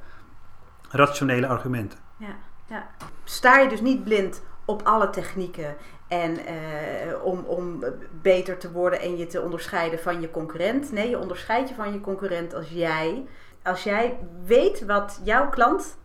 rationele 0.89 1.47
argumenten. 1.47 1.99
ja, 2.17 2.35
ja. 2.67 2.87
Sta 3.23 3.59
je 3.59 3.69
dus 3.69 3.81
niet 3.81 4.03
blind 4.03 4.41
op 4.65 4.81
alle 4.83 5.09
technieken 5.09 5.75
en 6.09 6.45
eh, 6.45 7.23
om, 7.23 7.43
om 7.45 7.83
beter 8.21 8.57
te 8.57 8.71
worden 8.71 9.01
en 9.01 9.17
je 9.17 9.27
te 9.27 9.41
onderscheiden 9.41 9.99
van 9.99 10.21
je 10.21 10.31
concurrent. 10.31 10.91
Nee, 10.91 11.09
je 11.09 11.19
onderscheidt 11.19 11.69
je 11.69 11.75
van 11.75 11.93
je 11.93 12.01
concurrent 12.01 12.53
als 12.53 12.69
jij, 12.69 13.25
als 13.63 13.83
jij 13.83 14.17
weet 14.45 14.85
wat 14.85 15.19
jouw 15.23 15.49
klant 15.49 15.97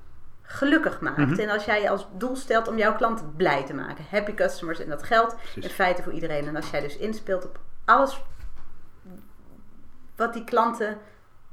gelukkig 0.42 1.00
maakt. 1.00 1.18
Mhm. 1.18 1.40
En 1.40 1.48
als 1.48 1.64
jij 1.64 1.90
als 1.90 2.08
doel 2.16 2.36
stelt 2.36 2.68
om 2.68 2.78
jouw 2.78 2.96
klant 2.96 3.36
blij 3.36 3.64
te 3.64 3.74
maken. 3.74 4.04
Happy 4.10 4.34
customers 4.34 4.80
en 4.80 4.88
dat 4.88 5.02
geldt 5.02 5.36
in 5.54 5.70
feite 5.70 6.02
voor 6.02 6.12
iedereen. 6.12 6.46
En 6.46 6.56
als 6.56 6.70
jij 6.70 6.80
dus 6.80 6.96
inspeelt 6.96 7.44
op 7.44 7.58
alles 7.84 8.22
wat 10.16 10.32
die 10.32 10.44
klanten 10.44 10.98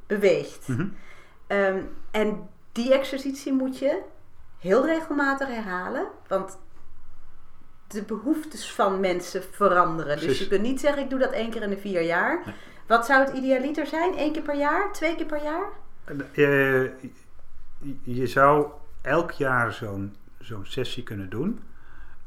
beweegt. 0.07 0.67
Mhm. 0.67 0.87
Ehm, 1.47 1.81
en 2.11 2.49
die 2.71 2.93
exercitie 2.93 3.53
moet 3.53 3.77
je 3.77 4.01
heel 4.59 4.85
regelmatig 4.85 5.47
herhalen. 5.47 6.07
Want 6.27 6.59
de 7.91 8.04
behoeftes 8.04 8.71
van 8.71 8.99
mensen 8.99 9.43
veranderen. 9.51 10.19
Dus 10.19 10.39
je 10.39 10.47
kunt 10.47 10.62
niet 10.62 10.80
zeggen, 10.80 11.04
ik 11.04 11.10
doe 11.10 11.19
dat 11.19 11.32
één 11.32 11.49
keer 11.49 11.62
in 11.62 11.69
de 11.69 11.77
vier 11.77 12.01
jaar. 12.01 12.41
Nee. 12.45 12.56
Wat 12.88 13.06
zou 13.06 13.25
het 13.25 13.36
idealiter 13.36 13.86
zijn? 13.88 14.13
Eén 14.19 14.32
keer 14.34 14.41
per 14.41 14.56
jaar? 14.58 14.91
Twee 14.93 15.15
keer 15.15 15.25
per 15.25 15.43
jaar? 15.43 15.65
Eh, 16.34 16.91
je 18.04 18.27
zou 18.27 18.67
elk 19.01 19.32
jaar 19.32 19.73
zo'n 19.73 20.15
zo'n 20.39 20.65
sessie 20.65 21.04
kunnen 21.04 21.30
doen, 21.30 21.60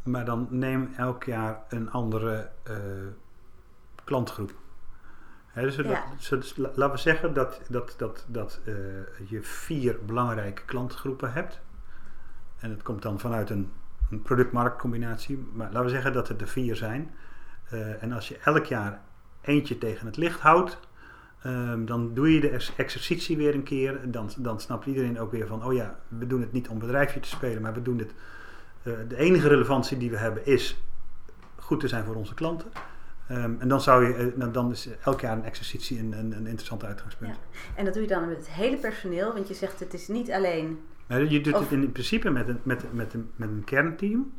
maar 0.02 0.24
dan 0.24 0.46
neem 0.50 0.92
elk 0.96 1.24
jaar 1.24 1.62
een 1.68 1.90
andere 1.90 2.48
eh, 2.62 2.74
klantgroep. 4.04 4.52
Dus, 5.54 5.76
dat- 5.76 5.86
Ja. 5.86 6.04
dus- 6.30 6.56
la- 6.56 6.70
laten 6.74 6.94
we 6.94 7.00
zeggen 7.00 7.34
dat, 7.34 7.60
dat, 7.68 7.94
dat, 7.96 8.24
dat 8.28 8.60
eh, 8.64 8.74
je 9.28 9.42
vier 9.42 9.98
belangrijke 10.06 10.62
klantgroepen 10.64 11.32
hebt. 11.32 11.60
En 12.58 12.70
het 12.70 12.82
komt 12.82 13.02
dan 13.02 13.20
vanuit 13.20 13.50
een, 13.50 13.72
een 14.10 14.22
product-marktcombinatie. 14.22 15.48
Maar 15.52 15.66
laten 15.66 15.84
we 15.84 15.88
zeggen 15.88 16.12
dat 16.12 16.28
het 16.28 16.40
er 16.40 16.48
vier 16.48 16.76
zijn. 16.76 17.10
Eh, 17.70 18.02
en 18.02 18.12
als 18.12 18.28
je 18.28 18.38
elk 18.44 18.64
jaar 18.64 19.00
eentje 19.40 19.78
tegen 19.78 20.06
het 20.06 20.16
licht 20.16 20.40
houdt, 20.40 20.78
ehm, 21.42 21.84
dan 21.84 22.14
doe 22.14 22.34
je 22.34 22.40
de 22.40 22.48
ex- 22.50 22.72
exercitie 22.76 23.36
weer 23.36 23.54
een 23.54 23.62
keer. 23.62 24.00
Dan, 24.10 24.30
dan 24.38 24.60
snapt 24.60 24.86
iedereen 24.86 25.18
ook 25.20 25.30
weer 25.30 25.46
van, 25.46 25.64
oh 25.64 25.72
ja, 25.72 25.98
we 26.08 26.26
doen 26.26 26.40
het 26.40 26.52
niet 26.52 26.68
om 26.68 26.78
bedrijfje 26.78 27.20
te 27.20 27.28
spelen, 27.28 27.62
maar 27.62 27.74
we 27.74 27.82
doen 27.82 27.96
dit. 27.96 28.14
eh, 28.82 28.92
de 29.08 29.16
enige 29.16 29.48
relevantie 29.48 29.96
die 29.98 30.10
we 30.10 30.16
hebben 30.16 30.46
is 30.46 30.82
goed 31.56 31.80
te 31.80 31.88
zijn 31.88 32.04
voor 32.04 32.14
onze 32.14 32.34
klanten. 32.34 32.70
Ehm, 33.28 33.54
en 33.58 33.68
dan, 33.68 33.80
zou 33.80 34.06
je, 34.06 34.32
eh, 34.38 34.52
dan 34.52 34.70
is 34.70 34.88
elk 35.04 35.20
jaar 35.20 35.36
een 35.36 35.44
exercitie 35.44 35.98
een, 35.98 36.12
een, 36.12 36.32
een 36.32 36.46
interessant 36.46 36.84
uitgangspunt. 36.84 37.34
Ja. 37.34 37.58
En 37.74 37.84
dat 37.84 37.94
doe 37.94 38.02
je 38.02 38.08
dan 38.08 38.28
met 38.28 38.36
het 38.36 38.48
hele 38.50 38.76
personeel, 38.76 39.32
want 39.32 39.48
je 39.48 39.54
zegt 39.54 39.80
het 39.80 39.94
is 39.94 40.08
niet 40.08 40.30
alleen. 40.32 40.78
Nou, 41.06 41.28
je 41.28 41.40
doet 41.40 41.54
Of- 41.54 41.60
het 41.60 41.70
in 41.70 41.92
principe 41.92 42.30
met 42.30 42.48
een, 42.48 42.58
met, 42.62 42.92
met, 42.92 43.14
een, 43.14 43.30
met 43.36 43.48
een 43.48 43.64
kernteam. 43.64 44.32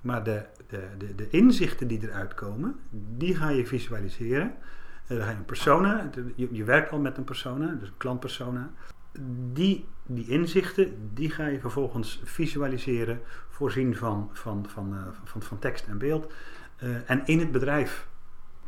Maar 0.00 0.24
de, 0.24 0.44
de, 0.68 0.88
de, 0.98 1.14
de 1.14 1.28
inzichten 1.30 1.88
die 1.88 2.02
eruit 2.02 2.34
komen, 2.34 2.76
die 3.16 3.34
ga 3.36 3.48
je 3.48 3.66
visualiseren. 3.66 4.54
Eh, 5.06 5.16
dan 5.16 5.26
ga 5.26 5.30
je 5.30 5.36
een 5.36 5.44
persona, 5.44 6.10
je, 6.34 6.48
je 6.50 6.64
werkt 6.64 6.90
al 6.90 6.98
met 6.98 7.16
een 7.16 7.24
persona, 7.24 7.66
dus 7.66 7.88
een 7.88 7.96
klantpersona. 7.96 8.70
Die, 9.52 9.86
die 10.06 10.26
inzichten, 10.28 11.10
die 11.14 11.30
ga 11.30 11.46
je 11.46 11.60
vervolgens 11.60 12.20
visualiseren, 12.24 13.20
voorzien 13.48 13.96
van, 13.96 14.30
van, 14.32 14.66
van, 14.68 14.94
eh, 14.94 15.02
van, 15.24 15.42
van 15.42 15.58
tekst 15.58 15.86
en 15.86 15.98
beeld. 15.98 16.32
eh, 16.76 17.10
en 17.10 17.22
in 17.26 17.38
het 17.38 17.52
bedrijf 17.52 18.08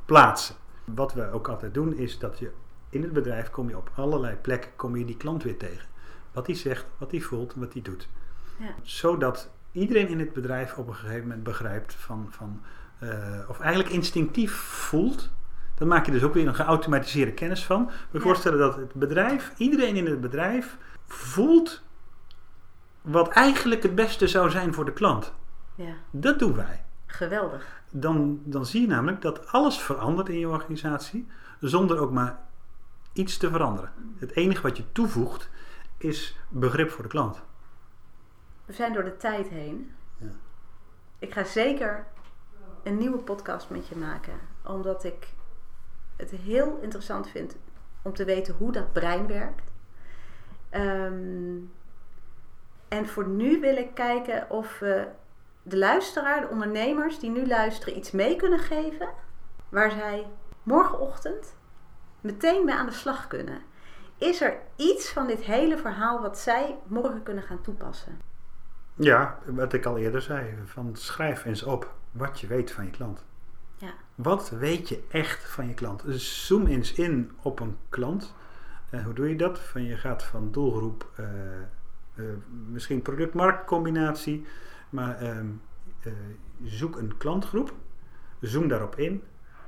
plaatsen. 0.04 0.54
Wat 0.84 1.14
we 1.14 1.30
ook 1.30 1.48
altijd 1.48 1.74
doen, 1.74 1.96
is 1.96 2.18
dat 2.18 2.38
je 2.38 2.50
in 2.90 3.02
het 3.02 3.12
bedrijf 3.12 3.50
kom 3.50 3.68
je 3.68 3.76
op 3.76 3.90
allerlei 3.94 4.36
plekken 4.36 4.70
kom 4.76 4.96
je 4.96 5.04
die 5.04 5.16
klant 5.16 5.42
weer 5.42 5.56
tegen. 5.56 5.88
Wat 6.32 6.46
hij 6.46 6.56
zegt, 6.56 6.86
wat 6.98 7.10
hij 7.10 7.20
voelt, 7.20 7.54
wat 7.56 7.72
hij 7.72 7.82
doet. 7.82 8.08
Ja. 8.58 8.74
Zodat 8.82 9.50
iedereen 9.72 10.08
in 10.08 10.18
het 10.18 10.32
bedrijf 10.32 10.74
op 10.78 10.88
een 10.88 10.94
gegeven 10.94 11.22
moment 11.22 11.42
begrijpt 11.42 11.94
van, 11.94 12.26
van 12.30 12.60
eh, 12.98 13.38
of 13.48 13.60
eigenlijk 13.60 13.92
instinctief 13.94 14.52
voelt. 14.54 15.30
Dan 15.74 15.88
maak 15.88 16.06
je 16.06 16.12
dus 16.12 16.22
ook 16.22 16.34
weer 16.34 16.46
een 16.46 16.54
geautomatiseerde 16.54 17.32
kennis 17.32 17.64
van. 17.64 17.86
We 18.10 18.18
Ja. 18.18 18.24
voorstellen 18.24 18.58
dat 18.58 18.76
het 18.76 18.92
bedrijf, 18.94 19.52
iedereen 19.56 19.96
in 19.96 20.06
het 20.06 20.20
bedrijf 20.20 20.76
voelt 21.06 21.82
wat 23.02 23.28
eigenlijk 23.28 23.82
het 23.82 23.94
beste 23.94 24.28
zou 24.28 24.50
zijn 24.50 24.74
voor 24.74 24.84
de 24.84 24.92
klant. 24.92 25.32
Ja, 25.74 25.92
Dat 26.10 26.38
doen 26.38 26.54
wij. 26.54 26.84
geweldig. 27.06 27.82
Dan, 27.90 28.40
dan 28.44 28.66
zie 28.66 28.80
je 28.80 28.86
namelijk 28.86 29.22
dat 29.22 29.46
alles 29.52 29.78
verandert 29.78 30.28
in 30.28 30.38
je 30.38 30.48
organisatie 30.48 31.26
zonder 31.60 31.98
ook 31.98 32.10
maar 32.10 32.38
iets 33.12 33.36
te 33.36 33.50
veranderen. 33.50 33.90
Het 34.18 34.32
enige 34.36 34.62
wat 34.62 34.76
je 34.76 34.92
toevoegt 34.92 35.50
is 36.02 36.38
begrip 36.48 36.90
voor 36.90 37.02
de 37.02 37.08
klant. 37.08 37.42
We 38.64 38.72
zijn 38.72 38.92
door 38.92 39.04
de 39.04 39.16
tijd 39.16 39.48
heen. 39.48 39.94
Ja. 40.18 40.30
Ik 41.18 41.32
ga 41.32 41.44
zeker 41.44 42.06
een 42.82 42.98
nieuwe 42.98 43.18
podcast 43.18 43.70
met 43.70 43.88
je 43.88 43.96
maken, 43.96 44.34
omdat 44.64 45.04
ik 45.04 45.28
het 46.16 46.30
heel 46.30 46.78
interessant 46.80 47.28
vind 47.28 47.56
om 48.02 48.14
te 48.14 48.24
weten 48.24 48.54
hoe 48.54 48.72
dat 48.72 48.92
brein 48.92 49.26
werkt. 49.26 49.70
Ehm, 50.70 51.58
en 52.88 53.06
voor 53.06 53.28
nu 53.28 53.60
wil 53.60 53.76
ik 53.76 53.94
kijken 53.94 54.50
of 54.50 54.78
we 54.78 55.08
de 55.62 55.76
luisteraar, 55.76 56.40
de 56.40 56.48
ondernemers 56.48 57.18
die 57.18 57.30
nu 57.30 57.46
luisteren, 57.46 57.96
iets 57.96 58.10
mee 58.10 58.36
kunnen 58.36 58.58
geven 58.58 59.08
waar 59.68 59.90
zij 59.90 60.26
morgenochtend 60.62 61.56
meteen 62.20 62.64
mee 62.64 62.74
aan 62.74 62.86
de 62.86 62.92
slag 62.92 63.26
kunnen. 63.26 63.62
Is 64.22 64.40
er 64.40 64.56
iets 64.76 65.12
van 65.12 65.26
dit 65.26 65.40
hele 65.40 65.78
verhaal 65.78 66.20
wat 66.20 66.38
zij 66.38 66.78
morgen 66.86 67.22
kunnen 67.22 67.42
gaan 67.42 67.60
toepassen? 67.60 68.20
Ja, 68.94 69.38
wat 69.44 69.72
ik 69.72 69.86
al 69.86 69.98
eerder 69.98 70.22
zei, 70.22 70.54
van 70.64 70.96
schrijf 70.96 71.44
eens 71.44 71.62
op 71.62 71.94
wat 72.10 72.40
je 72.40 72.46
weet 72.46 72.70
van 72.70 72.84
je 72.84 72.90
klant. 72.90 73.24
Ja. 73.76 73.92
Wat 74.14 74.50
weet 74.50 74.88
je 74.88 75.04
echt 75.10 75.48
van 75.48 75.68
je 75.68 75.74
klant? 75.74 76.04
Dus 76.04 76.46
zoom 76.46 76.66
eens 76.66 76.92
in 76.92 77.32
op 77.42 77.60
een 77.60 77.76
klant. 77.88 78.34
En 78.90 79.04
hoe 79.04 79.14
doe 79.14 79.28
je 79.28 79.36
dat? 79.36 79.58
Van 79.58 79.84
je 79.84 79.96
gaat 79.96 80.22
van 80.22 80.52
doelgroep, 80.52 81.10
eh, 81.16 81.24
eh, 82.14 82.24
misschien 82.68 83.02
product-marktcombinatie, 83.02 84.46
maar 84.90 85.16
ehm, 85.16 85.46
eh, 86.00 86.12
zoek 86.64 86.96
een 86.96 87.16
klantgroep, 87.16 87.72
zoom 88.40 88.68
daarop 88.68 88.98
in, 88.98 89.22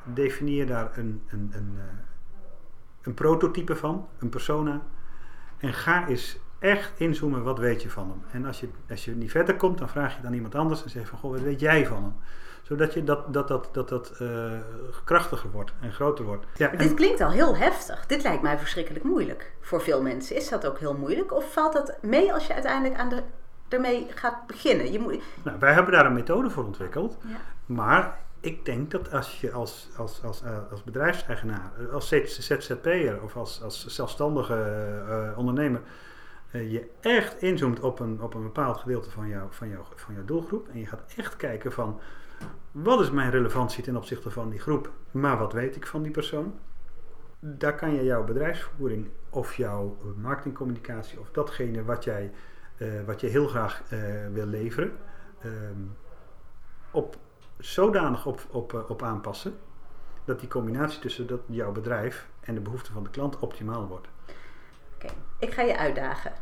definieer 0.05 0.67
daar 0.67 0.99
een, 0.99 1.23
een, 1.27 1.51
een, 1.55 1.75
eh, 1.77 1.85
een 3.05 3.15
prototype 3.15 3.77
van, 3.77 4.09
een 4.19 4.29
persona, 4.29 4.81
en 5.59 5.73
ga 5.75 6.07
eens 6.09 6.39
echt 6.59 6.93
inzoomen, 6.97 7.43
wat 7.43 7.59
weet 7.59 7.83
je 7.83 7.91
van 7.91 8.09
hem? 8.09 8.23
En 8.31 8.47
als 8.47 8.61
je, 8.61 8.69
als 8.91 9.05
je 9.05 9.11
niet 9.15 9.31
verder 9.31 9.57
komt, 9.57 9.79
dan 9.79 9.89
vraag 9.89 10.17
je 10.17 10.23
dan 10.23 10.33
iemand 10.33 10.55
anders 10.55 10.85
en 10.85 10.91
zeg 10.91 11.09
van, 11.09 11.19
goh, 11.19 11.31
wat 11.31 11.41
weet 11.41 11.61
jij 11.61 11.87
van 11.87 12.03
hem? 12.03 12.15
Zodat 12.63 12.95
je 12.95 13.05
dat, 13.05 13.33
dat, 13.33 13.49
dat, 13.49 13.69
dat, 13.73 13.89
dat 13.89 14.11
eh, 14.19 14.53
krachtiger 15.05 15.51
wordt 15.51 15.73
en 15.81 15.93
groter 15.93 16.25
wordt. 16.25 16.47
Ja, 16.57 16.71
en- 16.71 16.79
dit 16.79 16.95
klinkt 16.95 17.21
al 17.21 17.31
heel 17.31 17.57
heftig. 17.57 18.07
Dit 18.07 18.23
lijkt 18.23 18.43
mij 18.43 18.59
verschrikkelijk 18.59 19.05
moeilijk 19.05 19.53
voor 19.61 19.81
veel 19.81 20.03
mensen. 20.03 20.37
Is 20.37 20.49
dat 20.49 20.67
ook 20.67 20.79
heel 20.79 20.97
moeilijk? 20.97 21.33
Of 21.33 21.53
valt 21.53 21.73
dat 21.73 21.99
mee 22.03 22.33
als 22.33 22.47
je 22.47 22.53
uiteindelijk 22.53 23.01
aan 23.01 23.09
de, 23.09 23.23
ermee 23.69 24.07
gaat 24.15 24.47
beginnen? 24.47 24.93
Je 24.93 24.99
moet, 24.99 25.23
nou, 25.43 25.59
wij 25.59 25.73
hebben 25.73 25.93
daar 25.93 26.07
een 26.07 26.13
methode 26.13 26.51
voor 26.51 26.65
ontwikkeld. 26.65 27.17
ja. 27.21 27.37
Maar 27.67 28.19
ik 28.45 28.65
denk 28.65 28.91
dat 28.91 29.13
als 29.13 29.41
je 29.41 29.53
als, 29.53 29.89
als, 29.97 30.23
als, 30.23 30.43
eh, 30.43 30.59
als 30.71 30.83
bedrijfseigenaar, 30.83 31.73
eh, 31.79 31.93
als 31.93 32.09
ZZP'er 32.09 33.23
of 33.23 33.37
als, 33.37 33.63
als 33.63 33.87
zelfstandige 33.87 34.55
eh, 35.09 35.39
ondernemer, 35.39 35.81
je 36.51 36.91
echt 37.01 37.43
inzoomt 37.43 37.81
op 37.81 38.01
een, 38.01 38.23
op 38.23 38.35
een 38.35 38.43
bepaald 38.43 38.77
gedeelte 38.77 39.11
van, 39.11 39.29
jou, 39.29 39.47
van, 39.51 39.69
jou, 39.69 39.85
van 39.95 40.15
jouw 40.15 40.25
doelgroep. 40.25 40.69
En 40.69 40.79
je 40.79 40.87
gaat 40.87 41.15
echt 41.17 41.37
kijken 41.37 41.73
van, 41.73 42.01
wat 42.71 43.01
is 43.01 43.11
mijn 43.11 43.31
relevantie 43.31 43.83
ten 43.83 43.97
opzichte 43.97 44.31
van 44.31 44.51
die 44.51 44.59
groep, 44.59 44.91
maar 45.11 45.39
wat 45.39 45.53
weet 45.53 45.77
ik 45.77 45.87
van 45.87 46.03
die 46.03 46.13
persoon? 46.13 46.59
Daar 47.39 47.75
kan 47.75 47.95
je 47.95 48.05
jouw 48.05 48.25
bedrijfsvoering 48.25 49.09
of 49.31 49.55
jouw 49.55 49.97
marketingcommunicatie 50.17 51.21
of 51.21 51.31
datgene 51.31 51.85
wat 51.85 52.05
jij, 52.05 52.33
wat 53.07 53.21
je 53.21 53.27
heel 53.27 53.47
graag 53.47 53.83
wil 54.33 54.47
leveren, 54.47 54.93
ehm, 55.41 55.81
op 56.91 57.17
zodanig 57.59 58.27
op, 58.27 58.47
op, 58.51 58.75
eh, 58.75 58.91
op 58.91 59.03
aanpassen 59.03 59.59
dat 60.25 60.41
die 60.41 60.49
combinatie 60.49 61.01
tussen 61.01 61.27
dat, 61.27 61.41
jouw 61.47 61.73
bedrijf 61.73 62.29
en 62.41 62.55
de 62.55 62.61
behoeften 62.61 62.93
van 62.93 63.03
de 63.03 63.11
klant 63.11 63.39
optimaal 63.39 63.87
wordt. 63.87 64.09
Oké, 64.95 65.13
ik 65.39 65.53
ga 65.53 65.63
je 65.63 65.79
uitdagen. 65.79 66.33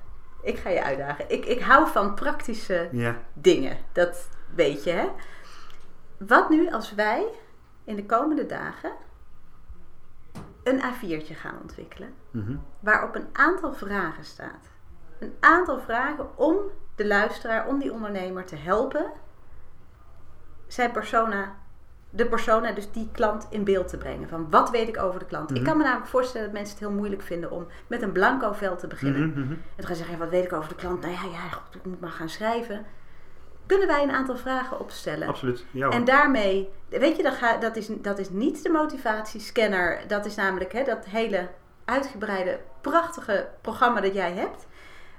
Ik 0.43 0.59
ga 0.59 0.69
je 0.69 0.83
uitdagen. 0.83 1.31
Ik, 1.31 1.45
ik 1.45 1.61
hou 1.61 1.89
van 1.89 2.15
praktische 2.15 2.89
Ja, 2.93 3.17
dingen. 3.33 3.77
Dat 3.93 4.29
weet 4.55 4.85
je, 4.85 4.91
hè? 4.91 5.09
Wat 6.17 6.51
nu 6.51 6.71
als 6.71 6.95
wij 6.95 7.25
in 7.85 7.97
de 7.97 8.07
komende 8.07 8.47
dagen 8.47 8.93
een 10.63 10.81
A4'tje 10.81 11.35
gaan 11.35 11.61
ontwikkelen, 11.61 12.15
mhm. 12.31 12.57
waarop 12.81 13.15
een 13.15 13.29
aantal 13.33 13.73
vragen 13.73 14.25
staat. 14.25 14.71
Een 15.19 15.35
aantal 15.41 15.81
vragen 15.81 16.39
om 16.39 16.57
de 16.95 17.07
luisteraar, 17.07 17.69
om 17.69 17.79
die 17.79 17.93
ondernemer 17.93 18.45
te 18.45 18.57
helpen 18.57 19.13
zijn 20.73 20.91
persona, 20.93 21.55
de 22.11 22.27
persona, 22.27 22.73
dus 22.73 22.91
die 22.93 23.09
klant 23.13 23.47
in 23.51 23.65
beeld 23.65 23.89
te 23.89 23.97
brengen. 23.97 24.29
Van 24.29 24.51
wat 24.51 24.71
weet 24.71 24.89
ik 24.89 24.99
over 25.03 25.19
de 25.19 25.25
klant? 25.27 25.51
Ik 25.51 25.57
Mhm. 25.57 25.65
kan 25.65 25.77
me 25.77 25.83
namelijk 25.83 26.09
voorstellen 26.11 26.47
dat 26.47 26.57
mensen 26.57 26.75
het 26.75 26.85
heel 26.87 26.97
moeilijk 26.97 27.23
vinden 27.23 27.51
om 27.51 27.67
met 27.87 28.03
een 28.03 28.13
blanco 28.13 28.53
vel 28.53 28.77
te 28.77 28.87
beginnen. 28.87 29.29
Mhm, 29.29 29.41
mhm. 29.41 29.51
En 29.53 29.63
dan 29.77 29.87
gaan 29.87 29.97
ze 29.97 30.01
zeggen, 30.03 30.19
wat 30.19 30.29
weet 30.31 30.45
ik 30.45 30.53
over 30.53 30.69
de 30.69 30.75
klant? 30.75 31.01
Nou 31.01 31.13
ja, 31.13 31.23
ja, 31.23 31.49
goed, 31.49 31.75
ik 31.75 31.85
moet 31.85 32.01
maar 32.01 32.11
gaan 32.11 32.29
schrijven. 32.29 32.85
Kunnen 33.67 33.87
wij 33.87 34.03
een 34.03 34.11
aantal 34.13 34.37
vragen 34.37 34.81
opstellen? 34.81 35.29
absoluut. 35.29 35.65
Ja. 35.71 35.89
En 35.89 36.05
daarmee, 36.05 36.69
weet 36.89 37.17
je, 37.17 37.23
dat, 37.23 37.35
ga, 37.35 37.57
dat, 37.57 37.77
is, 37.77 37.87
dat 37.89 38.19
is 38.19 38.31
niet 38.31 38.63
de 38.63 38.69
motivatiescanner. 38.71 40.01
Dat 40.07 40.25
is 40.27 40.35
namelijk 40.35 40.73
hè, 40.73 40.85
dat 40.85 41.05
hele 41.05 41.49
uitgebreide, 41.85 42.59
prachtige 42.81 43.49
programma 43.61 44.01
dat 44.01 44.15
jij 44.15 44.33
hebt. 44.33 44.67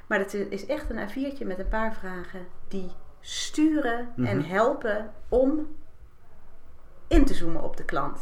Maar 0.07 0.19
dat 0.19 0.33
is 0.33 0.65
echt 0.65 0.89
een 0.89 1.09
A4'tje 1.09 1.45
met 1.45 1.59
een 1.59 1.67
paar 1.67 1.93
vragen 1.93 2.47
die 2.67 2.91
sturen 3.25 4.13
en 4.17 4.37
Mhm. 4.37 4.47
helpen 4.49 5.13
om 5.29 5.75
in 7.07 7.25
te 7.25 7.33
zoomen 7.33 7.63
op 7.63 7.77
de 7.77 7.83
klant. 7.83 8.19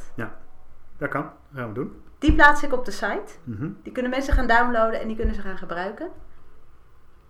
dat 0.97 1.09
kan. 1.09 1.21
Dat 1.21 1.31
gaan 1.59 1.67
we 1.67 1.73
doen. 1.73 2.03
Die 2.19 2.33
plaats 2.33 2.63
ik 2.63 2.73
op 2.73 2.85
de 2.85 2.91
site. 2.91 3.33
Mhm. 3.43 3.69
Die 3.83 3.91
kunnen 3.91 4.11
mensen 4.11 4.33
gaan 4.33 4.47
downloaden 4.47 4.99
en 5.01 5.07
die 5.07 5.15
kunnen 5.15 5.35
ze 5.35 5.41
gaan 5.41 5.57
gebruiken. 5.57 6.09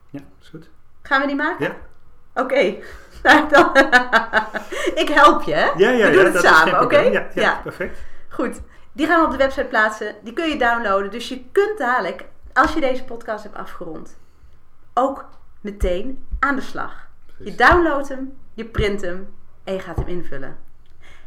Ja, 0.09 0.19
is 0.39 0.49
goed. 0.49 0.69
Gaan 1.01 1.21
we 1.21 1.27
die 1.27 1.35
maken? 1.35 1.65
Ja, 1.65 1.75
Oké. 2.41 2.75
Nou, 3.23 3.49
dan- 3.49 3.75
ik 5.03 5.09
help 5.09 5.41
je, 5.41 5.53
hè? 5.53 5.65
ja, 5.65 5.89
ja, 5.89 5.91
we 5.91 5.97
ja 5.97 6.11
doen 6.23 6.33
het 6.33 6.43
samen, 6.43 6.81
oké? 6.81 6.97
Ja, 6.99 7.09
ja, 7.11 7.41
Ja. 7.41 7.59
perfect. 7.63 7.99
Goed. 8.29 8.61
Die 8.91 9.07
gaan 9.07 9.19
we 9.19 9.25
op 9.25 9.31
de 9.31 9.37
website 9.37 9.65
plaatsen. 9.67 10.15
Die 10.23 10.33
kun 10.33 10.49
je 10.49 10.57
downloaden. 10.57 11.11
Dus 11.11 11.29
je 11.29 11.43
kunt 11.51 11.77
dadelijk, 11.77 12.25
als 12.53 12.73
je 12.73 12.79
deze 12.79 13.03
podcast 13.03 13.43
hebt 13.43 13.55
afgerond, 13.55 14.19
ook 14.93 15.25
meteen 15.61 16.27
aan 16.39 16.55
de 16.55 16.61
slag. 16.61 17.07
Je 17.43 17.55
downloadt 17.55 18.09
hem, 18.09 18.33
je 18.53 18.65
print 18.65 19.01
hem 19.01 19.27
en 19.63 19.73
je 19.73 19.79
gaat 19.79 19.95
hem 19.95 20.07
invullen. 20.07 20.57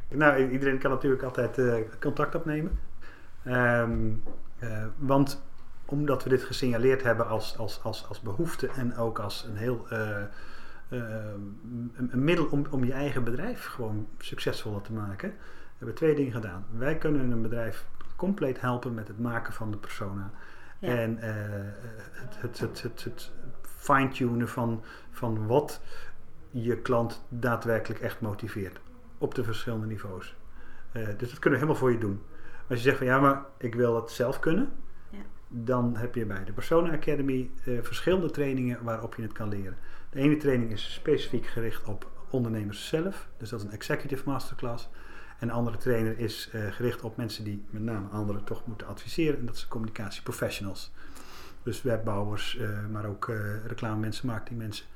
Nou, 0.08 0.50
iedereen 0.50 0.78
kan 0.78 0.90
natuurlijk 0.90 1.22
altijd 1.22 1.58
eh, 1.58 1.74
contact 2.00 2.34
opnemen. 2.34 2.78
Ehm, 3.44 4.12
eh, 4.58 4.84
want 4.96 5.42
omdat 5.84 6.22
we 6.22 6.28
dit 6.28 6.42
gesignaleerd 6.42 7.02
hebben 7.02 7.26
als, 7.28 7.58
als, 7.58 7.82
als, 7.82 8.08
als 8.08 8.20
behoefte 8.20 8.68
en 8.68 8.96
ook 8.96 9.18
als 9.18 9.44
een 9.48 9.56
heel 9.56 9.86
eh, 9.88 10.22
een, 10.88 12.08
een 12.10 12.24
middel 12.24 12.46
om, 12.46 12.66
om 12.70 12.84
je 12.84 12.92
eigen 12.92 13.24
bedrijf 13.24 13.64
gewoon 13.64 14.06
succesvoller 14.18 14.80
te 14.80 14.92
maken, 14.92 15.34
hebben 15.68 15.88
we 15.88 15.92
twee 15.92 16.14
dingen 16.14 16.32
gedaan. 16.32 16.66
Wij 16.70 16.98
kunnen 16.98 17.30
een 17.30 17.42
bedrijf 17.42 17.86
compleet 18.16 18.60
helpen 18.60 18.94
met 18.94 19.08
het 19.08 19.18
maken 19.18 19.52
van 19.52 19.70
de 19.70 19.76
persona. 19.76 20.30
Ja. 20.78 20.88
En 20.88 21.18
eh, 21.18 21.32
het, 22.12 22.40
het, 22.40 22.58
het, 22.58 22.82
het, 22.82 23.04
het 23.04 23.32
fine-tunen 23.62 24.48
van, 24.48 24.84
van 25.10 25.46
wat 25.46 25.80
je 26.50 26.76
klant 26.76 27.24
daadwerkelijk 27.28 28.00
echt 28.00 28.20
motiveert. 28.20 28.80
Op 29.18 29.34
de 29.34 29.44
verschillende 29.44 29.86
niveaus. 29.86 30.36
Eh, 30.92 31.06
dus 31.16 31.30
dat 31.30 31.38
kunnen 31.38 31.60
we 31.60 31.66
helemaal 31.66 31.74
voor 31.74 31.92
je 31.92 31.98
doen. 31.98 32.22
Als 32.68 32.78
je 32.78 32.84
zegt 32.84 32.98
van 32.98 33.06
ja, 33.06 33.20
maar 33.20 33.44
ik 33.58 33.74
wil 33.74 33.96
het 33.96 34.10
zelf 34.10 34.38
kunnen. 34.38 34.72
Ja. 35.10 35.18
Dan 35.48 35.96
heb 35.96 36.14
je 36.14 36.26
bij 36.26 36.44
de 36.44 36.52
Persona 36.52 36.92
Academy 36.92 37.50
eh, 37.64 37.78
verschillende 37.82 38.30
trainingen 38.30 38.84
waarop 38.84 39.14
je 39.14 39.22
het 39.22 39.32
kan 39.32 39.48
leren. 39.48 39.76
De 40.10 40.18
ene 40.18 40.36
training 40.36 40.70
is 40.70 40.92
specifiek 40.92 41.46
gericht 41.46 41.84
op 41.84 42.10
ondernemers 42.30 42.88
zelf. 42.88 43.28
Dus 43.36 43.48
dat 43.48 43.60
is 43.60 43.66
een 43.66 43.72
executive 43.72 44.22
masterclass. 44.28 44.88
En 45.38 45.46
de 45.46 45.52
andere 45.52 45.76
trainer 45.76 46.18
is 46.18 46.48
eh, 46.52 46.72
gericht 46.72 47.02
op 47.02 47.16
mensen 47.16 47.44
die 47.44 47.64
met 47.70 47.82
name 47.82 48.08
anderen 48.08 48.44
toch 48.44 48.66
moeten 48.66 48.86
adviseren. 48.86 49.38
En 49.38 49.46
dat 49.46 49.56
zijn 49.56 49.70
communicatieprofessionals. 49.70 50.92
Dus 51.62 51.82
webbouwers, 51.82 52.56
eh, 52.56 52.86
maar 52.86 53.04
ook 53.04 53.28
eh 53.28 53.66
reclamemensen, 53.66 54.26
marketingmensen. 54.26 54.86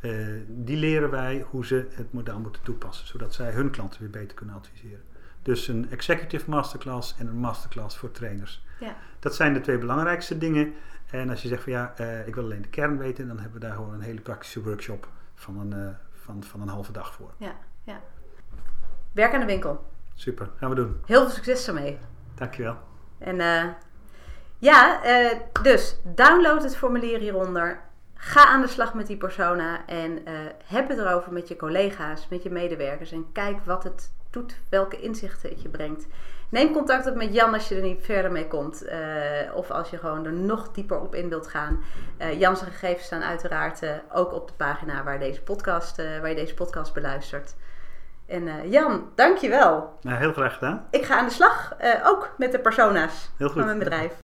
Eh, 0.00 0.12
die 0.46 0.76
leren 0.76 1.10
wij 1.10 1.46
hoe 1.50 1.66
ze 1.66 1.86
het 1.90 2.12
model 2.12 2.40
moeten 2.40 2.62
toepassen. 2.62 3.06
Zodat 3.06 3.34
zij 3.34 3.50
hun 3.50 3.70
klanten 3.70 4.00
weer 4.00 4.10
beter 4.10 4.36
kunnen 4.36 4.54
adviseren. 4.54 5.02
Dus 5.42 5.68
een 5.68 5.90
executive 5.90 6.50
masterclass 6.50 7.16
en 7.18 7.26
een 7.26 7.38
masterclass 7.38 7.96
voor 7.96 8.10
trainers. 8.10 8.64
Ja. 8.80 8.96
Dat 9.18 9.34
zijn 9.34 9.54
de 9.54 9.60
twee 9.60 9.78
belangrijkste 9.78 10.38
dingen. 10.38 10.74
En 11.06 11.30
als 11.30 11.42
je 11.42 11.48
zegt 11.48 11.62
van 11.62 11.72
ja, 11.72 11.98
ik 12.26 12.34
wil 12.34 12.44
alleen 12.44 12.62
de 12.62 12.68
kern 12.68 12.98
weten, 12.98 13.26
dan 13.26 13.38
hebben 13.38 13.60
we 13.60 13.66
daar 13.66 13.74
gewoon 13.74 13.94
een 13.94 14.00
hele 14.00 14.20
praktische 14.20 14.62
workshop 14.62 15.08
van 15.34 15.72
een, 15.72 15.96
van, 16.10 16.42
van 16.42 16.60
een 16.60 16.68
halve 16.68 16.92
dag 16.92 17.14
voor. 17.14 17.34
Ja, 17.38 17.56
ja. 17.82 18.00
Werk 19.16 19.34
aan 19.34 19.40
de 19.40 19.46
winkel. 19.46 19.84
Super, 20.14 20.48
gaan 20.56 20.68
we 20.68 20.74
doen. 20.74 21.00
Heel 21.06 21.20
veel 21.20 21.30
succes 21.30 21.68
ermee. 21.68 21.98
Dankjewel. 22.34 22.76
En 23.18 23.40
eh, 23.40 23.64
ja, 24.58 25.02
eh, 25.02 25.38
dus 25.62 26.00
download 26.14 26.62
het 26.62 26.76
formulier 26.76 27.18
hieronder. 27.18 27.80
Ga 28.14 28.46
aan 28.46 28.60
de 28.60 28.66
slag 28.66 28.94
met 28.94 29.06
die 29.06 29.16
persona 29.16 29.86
en 29.86 30.24
eh, 30.24 30.34
heb 30.64 30.88
het 30.88 30.98
erover 30.98 31.32
met 31.32 31.48
je 31.48 31.56
collega's, 31.56 32.28
met 32.28 32.42
je 32.42 32.50
medewerkers. 32.50 33.12
En 33.12 33.32
kijk 33.32 33.64
wat 33.64 33.84
het 33.84 34.12
doet, 34.30 34.56
welke 34.68 35.00
inzichten 35.00 35.50
het 35.50 35.62
je 35.62 35.68
brengt. 35.68 36.06
Neem 36.48 36.72
contact 36.72 37.06
op 37.06 37.14
met 37.14 37.34
Jan 37.34 37.52
als 37.52 37.68
je 37.68 37.74
er 37.74 37.82
niet 37.82 38.04
verder 38.04 38.32
mee 38.32 38.46
komt. 38.46 38.84
of 39.54 39.70
als 39.70 39.90
je 39.90 39.98
gewoon 39.98 40.24
er 40.24 40.32
nog 40.32 40.72
dieper 40.72 41.00
op 41.00 41.14
in 41.14 41.28
wilt 41.28 41.46
gaan. 41.46 41.82
Jan's 42.38 42.62
gegevens 42.62 43.06
staan 43.06 43.22
uiteraard 43.22 43.82
ook 44.12 44.32
op 44.32 44.48
de 44.48 44.54
pagina 44.56 45.04
waar, 45.04 45.18
deze 45.18 45.42
podcast, 45.42 45.96
waar 45.96 46.28
je 46.28 46.34
deze 46.34 46.54
podcast 46.54 46.92
beluistert. 46.92 47.54
En 48.26 48.48
eh, 48.48 48.70
Jan, 48.72 49.08
dankjewel. 49.14 49.98
Nou, 50.00 50.18
heel 50.18 50.32
graag 50.32 50.54
gedaan. 50.54 50.86
Ik 50.90 51.04
ga 51.04 51.18
aan 51.18 51.26
de 51.26 51.32
slag, 51.32 51.74
eh, 51.78 52.06
ook 52.06 52.34
met 52.38 52.52
de 52.52 52.60
persona's 52.60 53.30
Heel 53.38 53.46
goed. 53.46 53.56
van 53.56 53.64
mijn 53.66 53.78
bedrijf. 53.78 54.18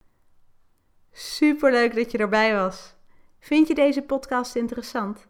Superleuk 1.12 1.96
dat 1.96 2.12
je 2.12 2.18
erbij 2.18 2.56
was. 2.56 2.96
Vind 3.40 3.68
je 3.68 3.76
deze 3.76 4.02
podcast 4.02 4.56
interessant? 4.56 5.28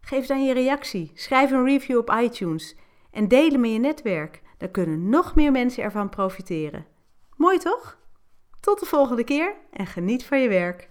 Geef 0.00 0.26
dan 0.26 0.44
je 0.44 0.52
reactie, 0.54 1.10
schrijf 1.14 1.50
een 1.50 1.64
review 1.64 1.98
op 1.98 2.10
iTunes 2.10 2.76
en 3.10 3.28
deel 3.28 3.50
hem 3.50 3.64
in 3.64 3.72
je 3.72 3.78
netwerk. 3.78 4.42
Dan 4.58 4.70
kunnen 4.70 5.08
nog 5.08 5.34
meer 5.34 5.52
mensen 5.52 5.82
ervan 5.82 6.08
profiteren. 6.08 6.86
Mooi 7.36 7.58
toch? 7.58 7.98
Tot 8.60 8.80
de 8.80 8.86
volgende 8.86 9.24
keer 9.24 9.54
en 9.72 9.86
geniet 9.86 10.24
van 10.24 10.40
je 10.40 10.48
werk. 10.48 10.88